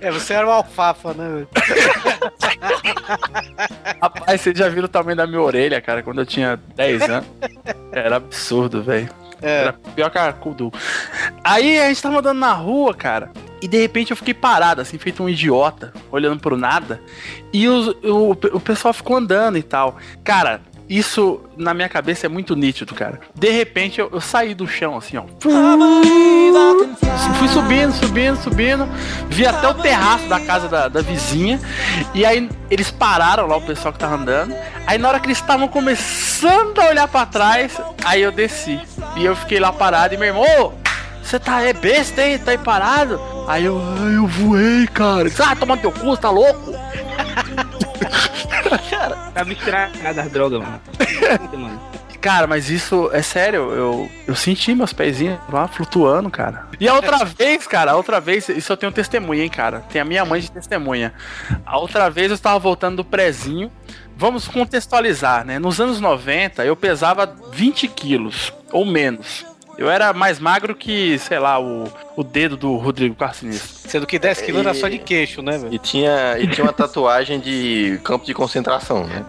[0.00, 1.44] É, você era um alfafa, né?
[4.00, 7.28] Rapaz, vocês já viram o tamanho da minha orelha, cara, quando eu tinha 10 anos.
[7.92, 9.08] Era absurdo, velho.
[9.42, 10.72] Era pior que a Kudu.
[11.44, 13.30] Aí a gente tava andando na rua, cara.
[13.62, 17.00] E de repente eu fiquei parado, assim, feito um idiota, olhando pro nada.
[17.52, 19.96] E os- o, o pessoal ficou andando e tal.
[20.24, 20.60] Cara,
[20.90, 23.20] isso na minha cabeça é muito nítido, cara.
[23.32, 25.22] De repente eu, eu saí do chão, assim, ó.
[27.38, 28.88] Fui subindo, subindo, subindo.
[29.28, 31.60] Vi até o terraço da casa da, da vizinha.
[32.12, 34.52] E aí eles pararam lá, o pessoal que tava andando.
[34.84, 38.80] Aí na hora que eles estavam começando a olhar pra trás, aí eu desci.
[39.16, 40.72] E eu fiquei lá parado e meu irmão, ô,
[41.22, 42.36] você tá é besta, hein?
[42.36, 43.20] Tá aí parado?
[43.46, 43.80] Aí eu,
[44.12, 45.30] eu voei, cara.
[45.38, 46.74] Ah, toma teu cu, você tá louco?
[49.34, 50.80] Tá misturado das drogas, mano.
[51.52, 51.80] mano.
[52.20, 56.66] Cara, mas isso é sério, eu, eu senti meus pezinhos lá flutuando, cara.
[56.78, 59.80] E a outra vez, cara, a outra vez, isso eu tenho testemunha, hein, cara.
[59.90, 61.14] Tem a minha mãe de testemunha.
[61.64, 63.72] A outra vez eu estava voltando do prezinho.
[64.16, 65.58] Vamos contextualizar, né?
[65.58, 69.46] Nos anos 90 eu pesava 20 quilos ou menos.
[69.80, 73.88] Eu era mais magro que, sei lá, o, o dedo do Rodrigo Carcinista.
[73.88, 75.72] Sendo que 10 quilos era só de queixo, né, velho?
[75.72, 79.24] E tinha, e tinha uma tatuagem de campo de concentração, né?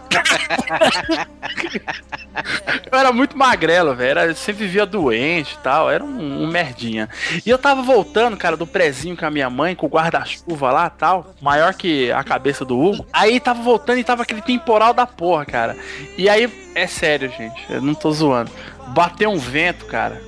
[2.91, 4.35] Eu era muito magrelo, velho.
[4.35, 5.89] Sempre vivia doente e tal.
[5.89, 7.07] Era um, um merdinha.
[7.45, 10.89] E eu tava voltando, cara, do prezinho com a minha mãe, com o guarda-chuva lá
[10.89, 11.33] tal.
[11.41, 13.05] Maior que a cabeça do Hugo.
[13.13, 15.77] Aí tava voltando e tava aquele temporal da porra, cara.
[16.17, 17.65] E aí, é sério, gente.
[17.69, 18.51] Eu não tô zoando.
[18.93, 20.21] Bateu um vento, cara.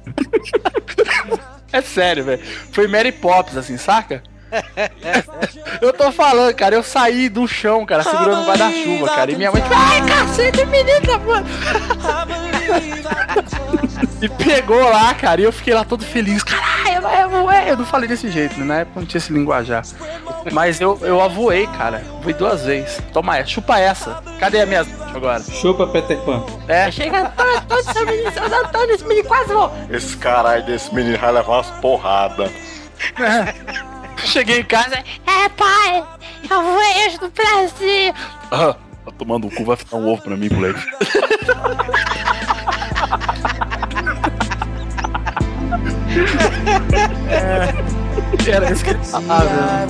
[1.72, 2.42] é sério, velho.
[2.72, 4.22] Foi Mary Poppins, assim, saca?
[5.80, 9.30] Eu tô falando, cara, eu saí do chão, cara, segurando o guarda-chuva, cara.
[9.30, 11.46] E minha mãe, ai, cacete, menina, mano.
[14.22, 16.42] E pegou lá, cara, e eu fiquei lá todo feliz.
[16.42, 18.64] Caralho, eu, eu, eu não falei desse jeito, né?
[18.64, 19.82] Na época não tinha esse linguajar.
[20.52, 22.04] Mas eu, eu avoei, cara.
[22.22, 23.00] Voei duas vezes.
[23.12, 24.22] Toma essa, chupa essa.
[24.38, 25.42] Cadê a minha agora?
[25.42, 26.44] Chupa Peter Pan.
[26.68, 26.90] É.
[26.90, 29.72] Chega, Antônio, todo seu menino, seu Antônio, esse menino quase voou.
[29.90, 32.50] Esse caralho desse menino vai levar umas porradas.
[34.18, 34.96] Cheguei em casa.
[34.96, 36.04] É, pai,
[36.50, 38.14] eu voei hoje no Brasil.
[38.50, 38.89] Ah, tá
[39.20, 40.80] tomando o cu, vai ficar um ovo pra mim, moleque.
[47.28, 47.74] é,
[48.50, 49.86] era isso que ele falava.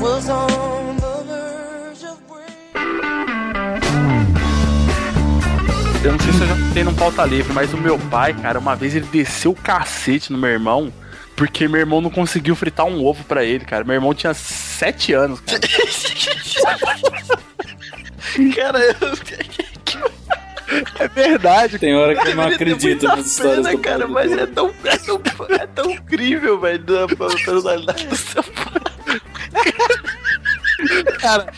[6.02, 8.58] Eu não sei se eu já tem no pauta livre, mas o meu pai, cara,
[8.58, 10.92] uma vez ele desceu o cacete no meu irmão.
[11.36, 13.84] Porque meu irmão não conseguiu fritar um ovo pra ele, cara.
[13.84, 15.60] Meu irmão tinha 7 anos, cara.
[18.54, 18.94] Cara, eu...
[20.98, 21.78] É verdade.
[21.78, 24.72] Tem hora que eu não acredito nas histórias pena, do cara, Paulo mas é tão,
[24.84, 28.44] é tão, é tão incrível, velho, da da personalidade do seu
[31.18, 31.52] Cara,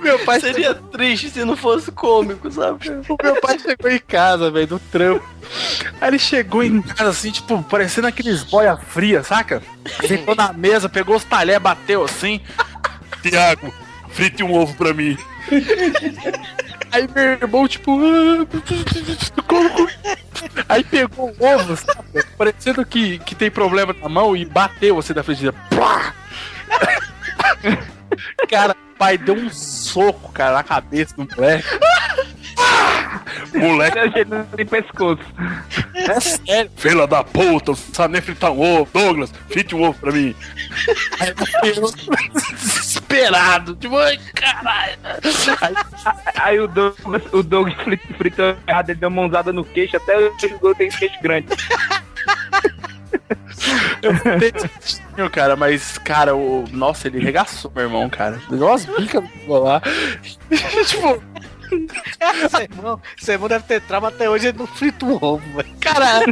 [0.00, 2.88] meu pai Seria triste se não fosse cômico, sabe?
[3.08, 5.28] O meu pai chegou em casa, velho, do trampo.
[6.00, 9.62] Aí ele chegou em casa assim, tipo, parecendo aqueles boia fria, saca?
[10.06, 12.40] Sentou na mesa, pegou os talheres, bateu assim.
[13.22, 13.72] Tiago,
[14.08, 15.16] frite um ovo pra mim.
[16.90, 17.98] Aí meu irmão, tipo.
[18.00, 18.46] "Ah,
[19.46, 19.88] como- como?"
[20.68, 22.24] Aí pegou o ovo, sabe?
[22.36, 25.56] Parecendo que, que tem problema na mão e bateu assim da frigideira.
[28.48, 31.66] Cara, pai deu um soco, cara, na cabeça do moleque.
[33.54, 34.24] Moleque.
[34.24, 35.22] não tem pescoço.
[35.94, 36.70] É sério.
[36.76, 38.88] Fila da puta, não sabe nem fritar um ovo.
[38.92, 40.34] Douglas, frite um ovo pra mim.
[41.20, 41.28] Aí
[41.76, 41.90] eu
[42.54, 44.98] desesperado, tipo, ai, caralho.
[45.60, 45.74] Aí,
[46.36, 50.16] aí o Douglas, o Douglas frit- fritou errado, ele deu uma mãozada no queixo, até
[50.18, 51.48] o Douglas tem queixo grande.
[55.16, 56.64] Eu cara, mas, cara, o.
[56.70, 58.40] Nossa, ele regaçou, meu irmão, cara.
[58.48, 59.82] Deu umas bicas lá.
[60.86, 61.22] tipo,
[62.50, 65.68] Seu irmão, seu irmão deve ter trauma até hoje, ele não frita um ovo, velho.
[65.80, 66.24] cara,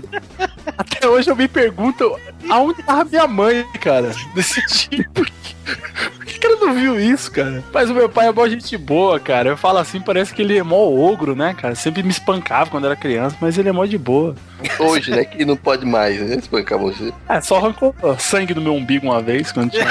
[0.76, 2.18] até hoje eu me pergunto
[2.51, 4.12] aonde tava minha mãe, cara.
[4.34, 5.24] Desse tipo.
[6.16, 7.62] Por que, que ela não não viu isso, cara?
[7.72, 9.51] Mas o meu pai é mó gente boa, cara.
[9.51, 11.74] Eu falo assim, parece que ele é mó ogro, né, cara?
[11.74, 14.34] Sempre me espancava quando era criança, mas ele é mó de boa.
[14.78, 15.24] Hoje, né?
[15.24, 16.37] Que não pode mais, né?
[16.37, 17.12] Espancar você.
[17.28, 19.87] É, só arrancou sangue do meu umbigo uma vez, quando tinha...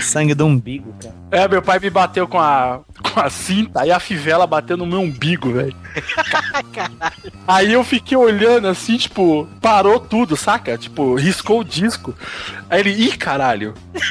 [0.00, 1.14] Sangue do umbigo, cara.
[1.30, 2.80] É, meu pai me bateu com a,
[3.12, 5.76] com a cinta e a fivela bateu no meu umbigo, velho.
[7.46, 10.78] Aí eu fiquei olhando assim, tipo, parou tudo, saca?
[10.78, 12.14] Tipo, riscou o disco.
[12.70, 13.74] Aí ele, ih, caralho.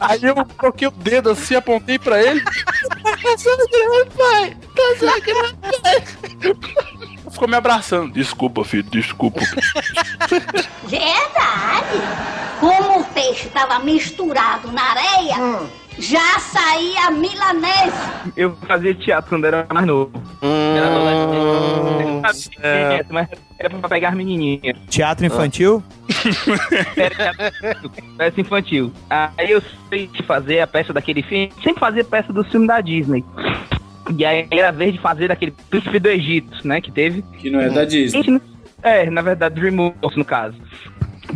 [0.00, 2.42] Aí eu coloquei o dedo assim, apontei pra ele.
[3.18, 4.56] Tá sangrando, pai!
[4.76, 5.98] Tá sangrando, pai!
[7.38, 8.12] Ficou me abraçando.
[8.12, 9.38] Desculpa, filho, desculpa.
[10.82, 12.02] Verdade.
[12.58, 15.36] Como o peixe estava misturado na areia,
[16.00, 17.96] já saía milanese.
[18.36, 20.10] Eu fazia teatro quando era mais novo.
[20.42, 22.50] Era adolescente.
[22.60, 23.04] é.
[23.08, 24.76] Mas era pra pegar as menininhas.
[24.90, 25.80] Teatro infantil?
[28.16, 28.92] Peça infantil.
[29.08, 31.52] Aí eu sei fazer a peça daquele filme.
[31.62, 33.24] Sempre fazia peça do filme da Disney.
[34.16, 36.80] E aí era a vez de fazer daquele príncipe do Egito, né?
[36.80, 37.22] Que teve.
[37.38, 38.40] Que não é da Disney.
[38.82, 40.56] É, na verdade, Dreamworks, no caso.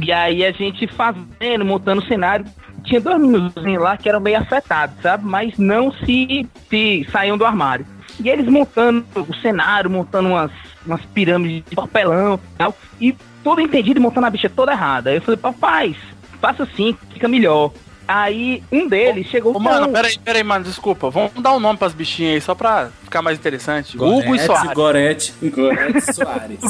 [0.01, 2.47] E aí a gente fazendo, montando o cenário.
[2.85, 5.25] Tinha dois meninos lá que eram meio afetados, sabe?
[5.25, 7.87] Mas não se, se saíam do armário.
[8.23, 10.51] E eles montando o cenário, montando umas,
[10.85, 12.77] umas pirâmides de papelão e tal.
[13.01, 15.11] E todo entendido montando a bicha toda errada.
[15.11, 15.97] Aí eu falei, papai,
[16.41, 17.73] faça assim, fica melhor.
[18.15, 21.09] Aí um deles chegou Ô, mano, peraí, peraí, mano, desculpa.
[21.09, 23.97] Vamos dar um nome pras bichinhas aí, só pra ficar mais interessante.
[23.97, 24.73] Hugo e Soares.
[24.75, 26.61] Gorete, Gorete Soares.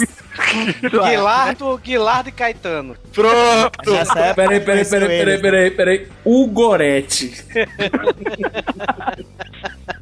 [0.89, 2.95] Guilardo, Guilardo e Caetano.
[3.13, 3.93] Pronto.
[3.93, 6.09] Nessa época, Peraí, peraí, peraí, peraí, peraí, peraí.
[6.25, 7.45] O Gorete.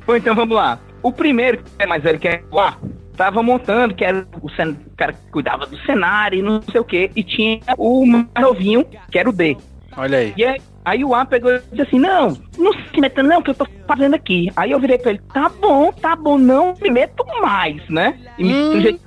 [0.05, 0.79] Pô, então vamos lá.
[1.03, 2.77] O primeiro, que é mais velho, que é o A,
[3.17, 6.81] tava montando, que era o, cen- o cara que cuidava do cenário e não sei
[6.81, 9.57] o que, e tinha o mais novinho, que era o D.
[9.97, 10.35] Olha aí.
[10.37, 13.51] E aí, aí o A pegou e disse assim: Não, não se meta, não, que
[13.51, 14.51] eu tô fazendo aqui.
[14.57, 18.19] Aí eu virei pra ele: Tá bom, tá bom, não me meto mais, né?
[18.39, 19.01] Imitando o jeito,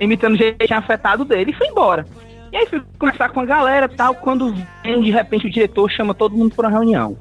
[0.00, 2.06] imitando o jeito afetado dele e fui embora.
[2.52, 4.14] E aí fui conversar com a galera e tal.
[4.14, 7.16] Quando vem, de repente, o diretor chama todo mundo pra uma reunião.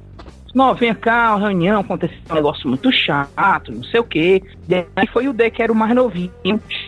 [0.53, 4.43] Não, vem cá, uma reunião, aconteceu um negócio muito chato, não sei o quê.
[4.69, 6.31] E aí foi o D, que era o mais novinho,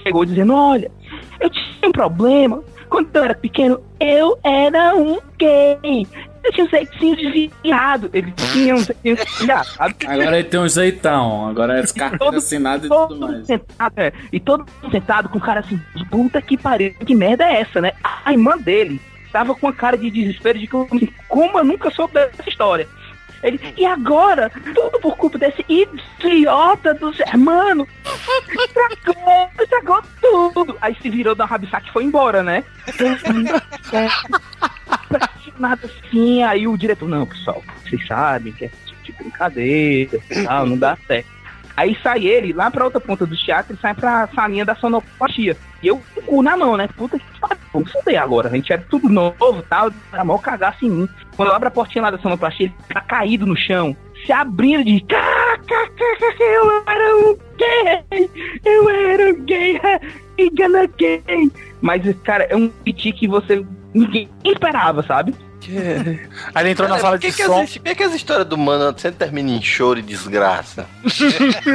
[0.04, 0.92] chegou dizendo, olha,
[1.40, 2.64] eu tinha um problema.
[2.88, 6.08] Quando eu era pequeno, eu era um gay.
[6.46, 8.10] Eu tinha um jeitinho desviado.
[8.14, 9.68] Ele tinha um jeitinho desviado.
[9.80, 11.50] Agora ele tem um jeitão.
[11.50, 13.48] Agora é descarga assinado e tudo mais.
[13.48, 15.82] Sentado, é, e todo mundo sentado com o cara assim,
[16.12, 17.94] puta que pariu, que merda é essa, né?
[18.24, 21.90] A irmã dele tava com a cara de desespero de como, assim, como eu nunca
[21.90, 22.88] soube dessa história.
[23.42, 24.52] Ele, e agora?
[24.74, 27.88] Tudo por culpa desse idiota do Germano.
[28.50, 30.78] Estragou, estragou tudo.
[30.82, 32.64] Aí se virou da rabisaca e foi embora, né?
[35.60, 36.44] Nada assim.
[36.44, 40.98] Aí o diretor, não, pessoal, vocês sabem que é tipo de brincadeira tal, não dá
[41.08, 41.36] certo.
[41.78, 45.58] Aí sai ele lá pra outra ponta do teatro e sai pra salinha da sonoplastia.
[45.84, 46.88] E eu com o cu na mão, né?
[46.96, 48.48] Puta que pariu, vamos foder agora.
[48.48, 51.10] A gente era tudo novo tal, era mó cagaço em mim.
[51.36, 53.96] Quando eu abro a portinha lá da sonoplastia, ele tá caído no chão,
[54.26, 55.02] se abrindo de.
[55.02, 55.76] "Caraca,
[56.40, 58.30] Eu era um gay!
[58.64, 59.82] Eu era um gay!
[60.38, 61.52] Engana gay!
[61.82, 63.66] Mas, cara, é um piti que você.
[63.94, 65.36] ninguém esperava, sabe?
[66.54, 67.62] Aí ele entrou na Cara, sala por que de que som.
[67.62, 70.86] As, por que, as histórias do mano sempre terminam em choro e desgraça?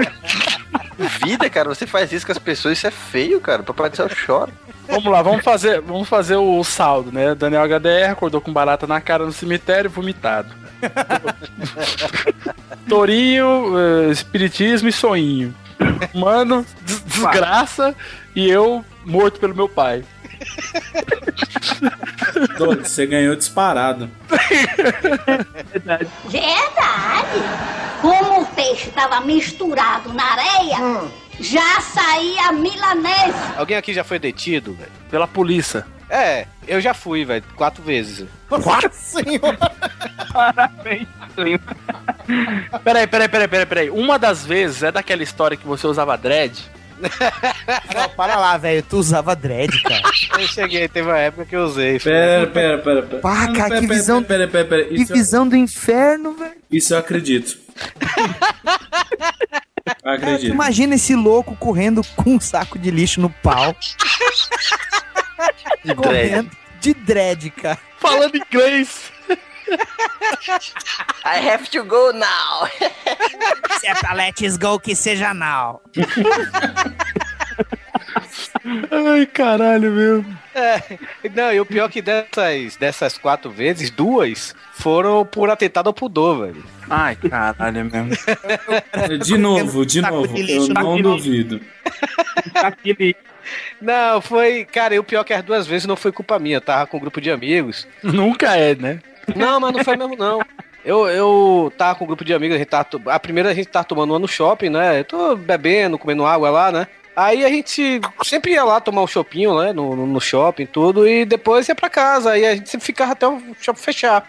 [1.24, 3.62] Vida, cara, você faz isso com as pessoas, isso é feio, cara.
[3.62, 4.52] Papai do céu chora.
[4.86, 7.34] Vamos lá, vamos fazer, vamos fazer o saldo, né?
[7.34, 10.54] Daniel HDR acordou com barata na cara no cemitério, vomitado.
[12.88, 15.54] Torinho, eh, espiritismo e sonhinho.
[16.14, 17.94] Mano, des- desgraça
[18.34, 20.02] e eu morto pelo meu pai.
[22.82, 24.10] Você ganhou disparado.
[26.26, 27.28] Verdade.
[28.00, 30.78] Como o peixe estava misturado na areia,
[31.38, 33.38] já saía milanese.
[33.56, 34.90] Alguém aqui já foi detido, velho?
[35.10, 35.86] Pela polícia.
[36.08, 38.26] É, eu já fui, velho, quatro vezes.
[38.48, 39.56] Quatro, senhor?
[40.32, 41.08] Parabéns,
[42.84, 43.90] Peraí, peraí, peraí, peraí, peraí.
[43.90, 46.70] Uma das vezes é daquela história que você usava dread.
[47.94, 48.82] Não, para lá, velho.
[48.82, 50.02] Tu usava dread, cara.
[50.38, 51.98] Eu cheguei, teve uma época que eu usei.
[51.98, 53.02] Pera, pera, pera.
[53.02, 53.20] pera.
[53.22, 54.84] Pá, cara, pera, que pera, visão- Pera, pera, pera.
[54.84, 56.52] Que Isso, eu- visão do inferno, velho.
[56.70, 57.58] isso eu acredito.
[60.02, 60.52] Cara, Acredito.
[60.52, 63.74] imagina esse louco correndo com um saco de lixo no pau.
[65.84, 67.78] De correndo de dread, cara.
[67.98, 69.10] Falando inglês.
[71.24, 72.68] I have to go now.
[73.78, 75.80] Se é pra let's go, que seja now.
[78.90, 80.24] Ai, caralho, meu.
[80.54, 80.82] É,
[81.34, 86.46] não, e o pior que dessas, dessas quatro vezes, duas foram por atentado ao pudor,
[86.46, 86.64] velho.
[86.88, 88.10] Ai, caralho mesmo.
[89.24, 90.34] De novo, de novo.
[90.34, 91.60] de lixo Eu não duvido.
[93.80, 94.64] Não, foi.
[94.64, 96.96] Cara, e o pior que as duas vezes não foi culpa minha, eu tava com
[96.96, 97.86] um grupo de amigos.
[98.02, 99.00] Nunca é, né?
[99.36, 100.40] Não, mas não foi mesmo, não.
[100.84, 102.88] Eu, eu tava com um grupo de amigos, a gente tava.
[103.06, 105.00] A primeira a gente tava tomando uma no shopping, né?
[105.00, 106.86] Eu tô bebendo, comendo água lá, né?
[107.14, 109.72] Aí a gente sempre ia lá tomar um chopinho, né?
[109.72, 112.32] No, no, shopping tudo, e depois ia pra casa.
[112.32, 114.26] Aí a gente sempre ficava até o shopping fechar.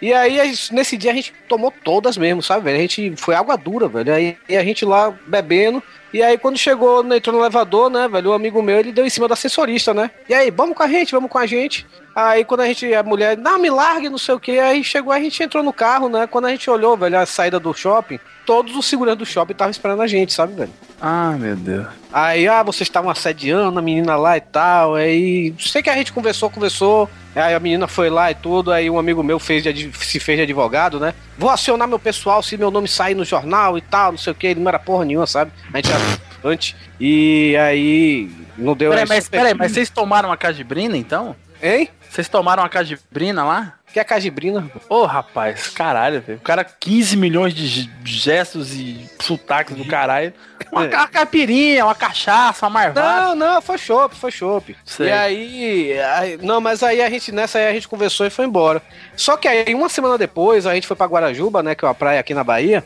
[0.00, 2.78] E aí, gente- nesse dia, a gente tomou todas mesmo, sabe, velho?
[2.78, 4.12] A gente foi água dura, velho.
[4.12, 5.80] Aí a gente lá bebendo.
[6.12, 8.30] E aí, quando chegou, entrou no elevador, né, velho?
[8.30, 10.10] O amigo meu, ele deu em cima da assessorista, né?
[10.28, 11.86] E aí, vamos com a gente, vamos com a gente.
[12.14, 14.58] Aí, quando a gente, a mulher, não, me largue, não sei o que.
[14.58, 16.26] Aí chegou, a gente entrou no carro, né?
[16.26, 19.70] Quando a gente olhou, velho, a saída do shopping, todos os seguranças do shopping estavam
[19.70, 20.72] esperando a gente, sabe, velho?
[21.00, 21.86] Ah, meu Deus.
[22.12, 24.94] Aí, ah, vocês estavam assediando a menina lá e tal.
[24.94, 27.08] Aí, sei que a gente conversou, conversou.
[27.34, 28.70] Aí a menina foi lá e tudo.
[28.70, 31.14] Aí um amigo meu fez de se fez de advogado, né?
[31.38, 34.36] Vou acionar meu pessoal se meu nome sair no jornal e tal, não sei o
[34.36, 34.48] que.
[34.48, 35.50] Ele não era porra nenhuma, sabe?
[35.72, 36.76] A gente era antes.
[37.00, 41.34] E aí, não deu Peraí, mas, peraí, mas vocês tomaram uma cajibrina, então?
[41.62, 41.88] Hein?
[42.12, 43.72] Vocês tomaram uma cajibrina lá?
[43.90, 44.70] Que é cajibrina?
[44.86, 46.38] Ô, rapaz, caralho, velho.
[46.38, 50.30] O cara, 15 milhões de ge- gestos e sotaques do caralho.
[50.70, 53.28] Uma, ca- caipirinha, uma cachaça, uma marvada.
[53.28, 54.76] Não, não, foi chopp, foi chopp.
[54.84, 55.06] Sei.
[55.08, 58.44] E aí, aí- Não, mas aí a gente, nessa aí a gente conversou e foi
[58.44, 58.82] embora.
[59.16, 61.74] Só que aí, uma semana depois, a gente foi pra Guarajuba, né?
[61.74, 62.84] Que é uma praia aqui na Bahia.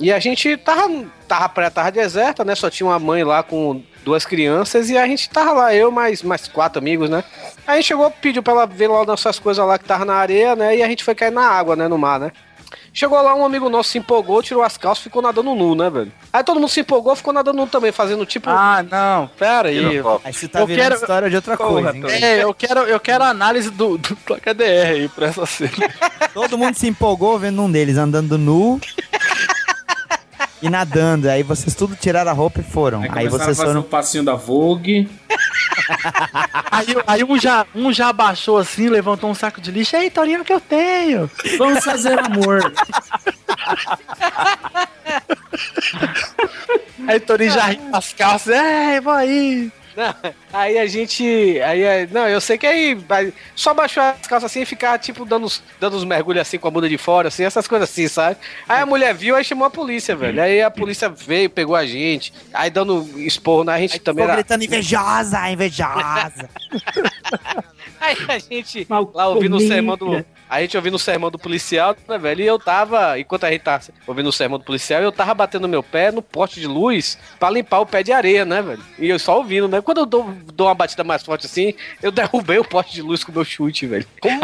[0.00, 0.88] E a gente tava.
[1.28, 2.56] tava a praia tava deserta, né?
[2.56, 6.22] Só tinha uma mãe lá com duas crianças e a gente tava lá, eu mais,
[6.22, 7.24] mais quatro amigos, né?
[7.66, 10.14] Aí a gente chegou, pediu pra ela ver lá nossas coisas lá que tava na
[10.14, 10.76] areia, né?
[10.76, 11.88] E a gente foi cair na água, né?
[11.88, 12.30] No mar, né?
[12.96, 16.12] Chegou lá, um amigo nosso se empolgou, tirou as calças ficou nadando nu, né, velho?
[16.32, 18.48] Aí todo mundo se empolgou, ficou nadando nu também, fazendo tipo.
[18.48, 20.00] Ah, não, pera aí.
[20.22, 22.04] Aí você tá virando história de outra coisa, hein?
[22.08, 25.92] É, eu quero, eu quero a análise do, do HDR aí pra essa cena.
[26.32, 28.80] Todo mundo se empolgou vendo um deles andando nu
[30.64, 31.28] e nadando.
[31.28, 33.02] Aí vocês tudo tiraram a roupa e foram.
[33.02, 33.80] Aí, Começaram vocês a fazer foram.
[33.80, 35.08] o passinho da Vogue.
[36.70, 39.94] Aí, aí um, já, um já abaixou assim, levantou um saco de lixo.
[39.96, 41.30] Ei, Torinho, o que eu tenho?
[41.58, 42.72] Vamos fazer amor.
[47.06, 48.56] Aí Torinho já riu as calças.
[48.56, 49.70] Ei, vou aí.
[49.96, 50.14] Não,
[50.52, 51.22] aí a gente.
[51.62, 52.98] Aí, aí- não, eu sei que aí
[53.54, 56.66] só baixar as calças assim e ficar, tipo, dando, os- dando os mergulhos assim com
[56.66, 58.36] a bunda de fora, assim, essas coisas assim, sabe?
[58.68, 60.42] Aí a mulher viu, aí chamou a polícia, velho.
[60.42, 64.24] Aí a polícia veio, pegou a gente, aí dando esporro na gente também.
[64.24, 64.42] Ficou Era...
[64.42, 66.48] gritando invejosa, invejosa.
[68.00, 70.24] Aí a gente lá ouvindo o sermão do.
[70.54, 72.40] A gente ouvindo o sermão do policial, né, velho?
[72.40, 75.66] E eu tava, enquanto a gente tava ouvindo o sermão do policial, eu tava batendo
[75.66, 78.80] meu pé no poste de luz pra limpar o pé de areia, né, velho?
[78.96, 79.80] E eu só ouvindo, né?
[79.80, 83.24] Quando eu dou, dou uma batida mais forte assim, eu derrubei o poste de luz
[83.24, 84.06] com o meu chute, velho.
[84.20, 84.42] Como?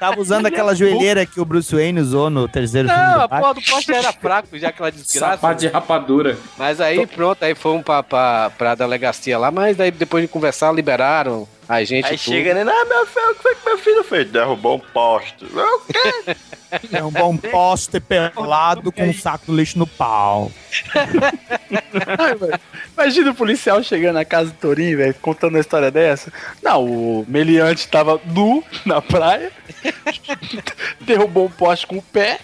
[0.00, 3.52] Tava usando aquela joelheira que o Bruce Wayne usou no terceiro filme Não, a porra
[3.52, 5.34] do poste era fraco, já aquela desgraça.
[5.34, 6.38] Sapato de rapadura.
[6.56, 10.72] Mas aí pronto, aí fomos pra, pra, pra delegacia lá, mas daí depois de conversar,
[10.72, 12.06] liberaram a gente.
[12.06, 12.34] Aí tudo.
[12.34, 12.70] chega, né?
[12.70, 14.30] Ah, meu filho, o que foi que meu filho fez?
[14.30, 15.44] Derrubou um poste.
[15.44, 16.36] O quê?
[16.92, 20.52] É um bom poste pelado com um saco de lixo no pau.
[22.96, 26.32] Imagina o policial chegando na casa do Torinho, velho, contando uma história dessa.
[26.62, 29.50] Não, o meliante tava nu na praia,
[31.00, 32.38] derrubou um poste com o pé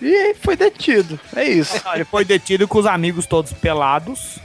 [0.00, 1.18] e foi detido.
[1.34, 1.82] É isso.
[1.94, 4.38] Ele foi detido com os amigos todos pelados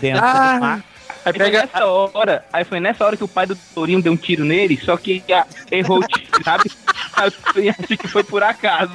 [0.00, 0.54] dentro Ah.
[0.54, 0.84] do mar.
[1.26, 4.16] Aí foi nessa hora, aí foi nessa hora que o pai do Torinho deu um
[4.16, 6.70] tiro nele, só que ah, errou o tiro, sabe?
[7.16, 8.92] Aí o Torinho acha que foi por acaso.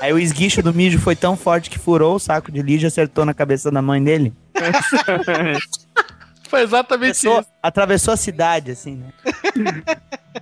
[0.00, 2.88] Aí o esguicho do mijo foi tão forte que furou o saco de lixo e
[2.88, 4.32] acertou na cabeça da mãe dele.
[6.52, 7.46] Foi exatamente isso.
[7.62, 9.82] Atravessou a cidade, assim, né?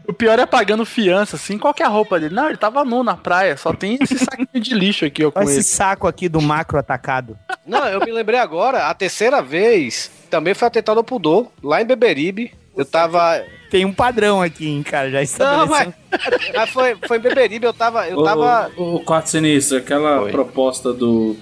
[0.08, 1.56] O pior é pagando fiança, assim.
[1.56, 2.34] Qual que é a roupa dele?
[2.34, 5.38] Não, ele tava nu na praia, só tem esse saquinho de lixo aqui, ó, com
[5.38, 5.62] Olha esse ele.
[5.62, 7.38] saco aqui do macro atacado.
[7.70, 11.84] Não, eu me lembrei agora, a terceira vez também foi atentado ao pudor, lá em
[11.86, 12.52] Beberibe.
[12.76, 13.42] Eu tava.
[13.70, 16.52] Tem um padrão aqui, hein, cara, já Não, mas, estabeleceu.
[16.56, 18.08] mas foi, foi em Beberibe, eu tava.
[18.08, 18.70] Eu tava.
[18.76, 21.36] O, o Quarto Sinistro, aquela proposta do,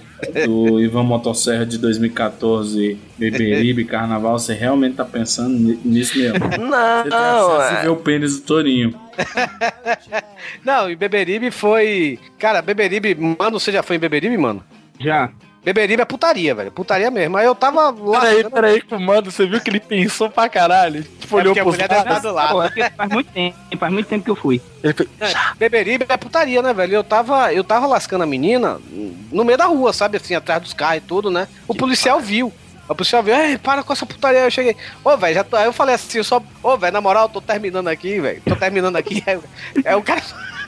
[0.45, 6.39] do Ivan Motosserra de 2014, Beberibe, Carnaval, você realmente tá pensando ni- nisso mesmo?
[6.39, 7.81] Não, Você de é.
[7.83, 8.93] ver o pênis do Torinho.
[10.63, 12.19] Não, em Beberibe foi.
[12.37, 14.63] Cara, Beberibe, mano, você já foi em Beberibe, mano?
[14.99, 15.29] Já.
[15.63, 16.71] Beberibe é putaria, velho.
[16.71, 17.37] Putaria mesmo.
[17.37, 18.21] Aí eu tava lá.
[18.21, 21.03] Peraí, peraí, que o mano, você viu que ele pensou pra caralho?
[21.03, 22.61] Tipo, É olhou pros mulher deve estar do lado.
[22.61, 24.61] É faz muito tempo, faz muito tempo que eu fui.
[24.83, 24.93] É,
[25.57, 26.95] Beberibe é putaria, né, velho?
[26.95, 28.79] Eu tava, eu tava lascando a menina
[29.31, 30.17] no meio da rua, sabe?
[30.17, 31.47] Assim, atrás dos carros e tudo, né?
[31.67, 32.53] O policial viu.
[32.89, 34.39] A polícia viu, ei, para com essa putaria.
[34.39, 35.55] Eu cheguei, ô, velho, já tô.
[35.55, 38.41] Aí eu falei assim, eu só, ô, velho, na moral, eu tô terminando aqui, velho.
[38.43, 39.23] Tô terminando aqui.
[39.27, 39.39] Aí,
[39.85, 40.23] aí o cara.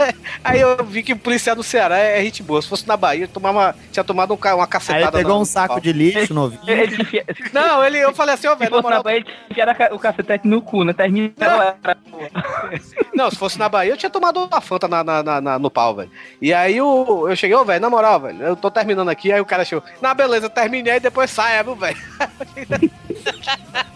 [0.43, 2.61] Aí eu vi que o policial do Ceará é gente boa.
[2.61, 5.17] Se fosse na Bahia, eu tomava, tinha tomado um, uma Aí cacetada.
[5.17, 6.61] ele pegou um saco de lixo novinho.
[7.53, 9.03] Não, ele, eu falei assim, ô, Se velho, na fosse na moral.
[9.03, 10.93] Bahia, ele o cacetete no cu, né?
[10.93, 11.31] Termina.
[13.13, 15.69] Não, se fosse na Bahia, eu tinha tomado uma Fanta na, na- na- na- no
[15.69, 16.11] pau, velho.
[16.41, 19.31] E aí o, eu cheguei, ô, velho, na moral, velho, eu tô terminando aqui.
[19.31, 21.97] Aí o cara chegou, na beleza, eu terminei e depois saia, viu, velho?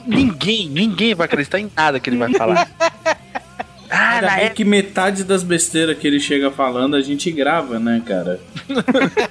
[0.05, 2.67] Ninguém, ninguém vai acreditar em nada que ele vai falar.
[3.97, 4.55] Ah, Ainda bem época.
[4.55, 8.39] que metade das besteiras que ele chega falando a gente grava, né, cara?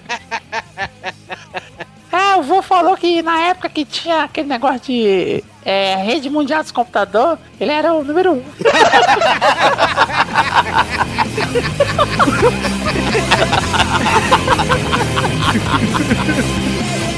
[2.16, 6.62] Ah, o vô falou que na época que tinha aquele negócio de é, rede mundial
[6.62, 8.42] dos computadores, ele era o número um.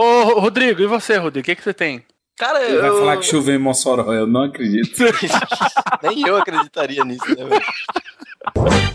[0.00, 1.44] Ô, Rodrigo, e você, Rodrigo?
[1.44, 2.02] O que, que você tem?
[2.38, 2.98] Cara, Ele vai eu...
[3.00, 4.96] falar que choveu em Mossoró, eu não acredito.
[6.02, 8.80] Nem eu acreditaria nisso, né, velho?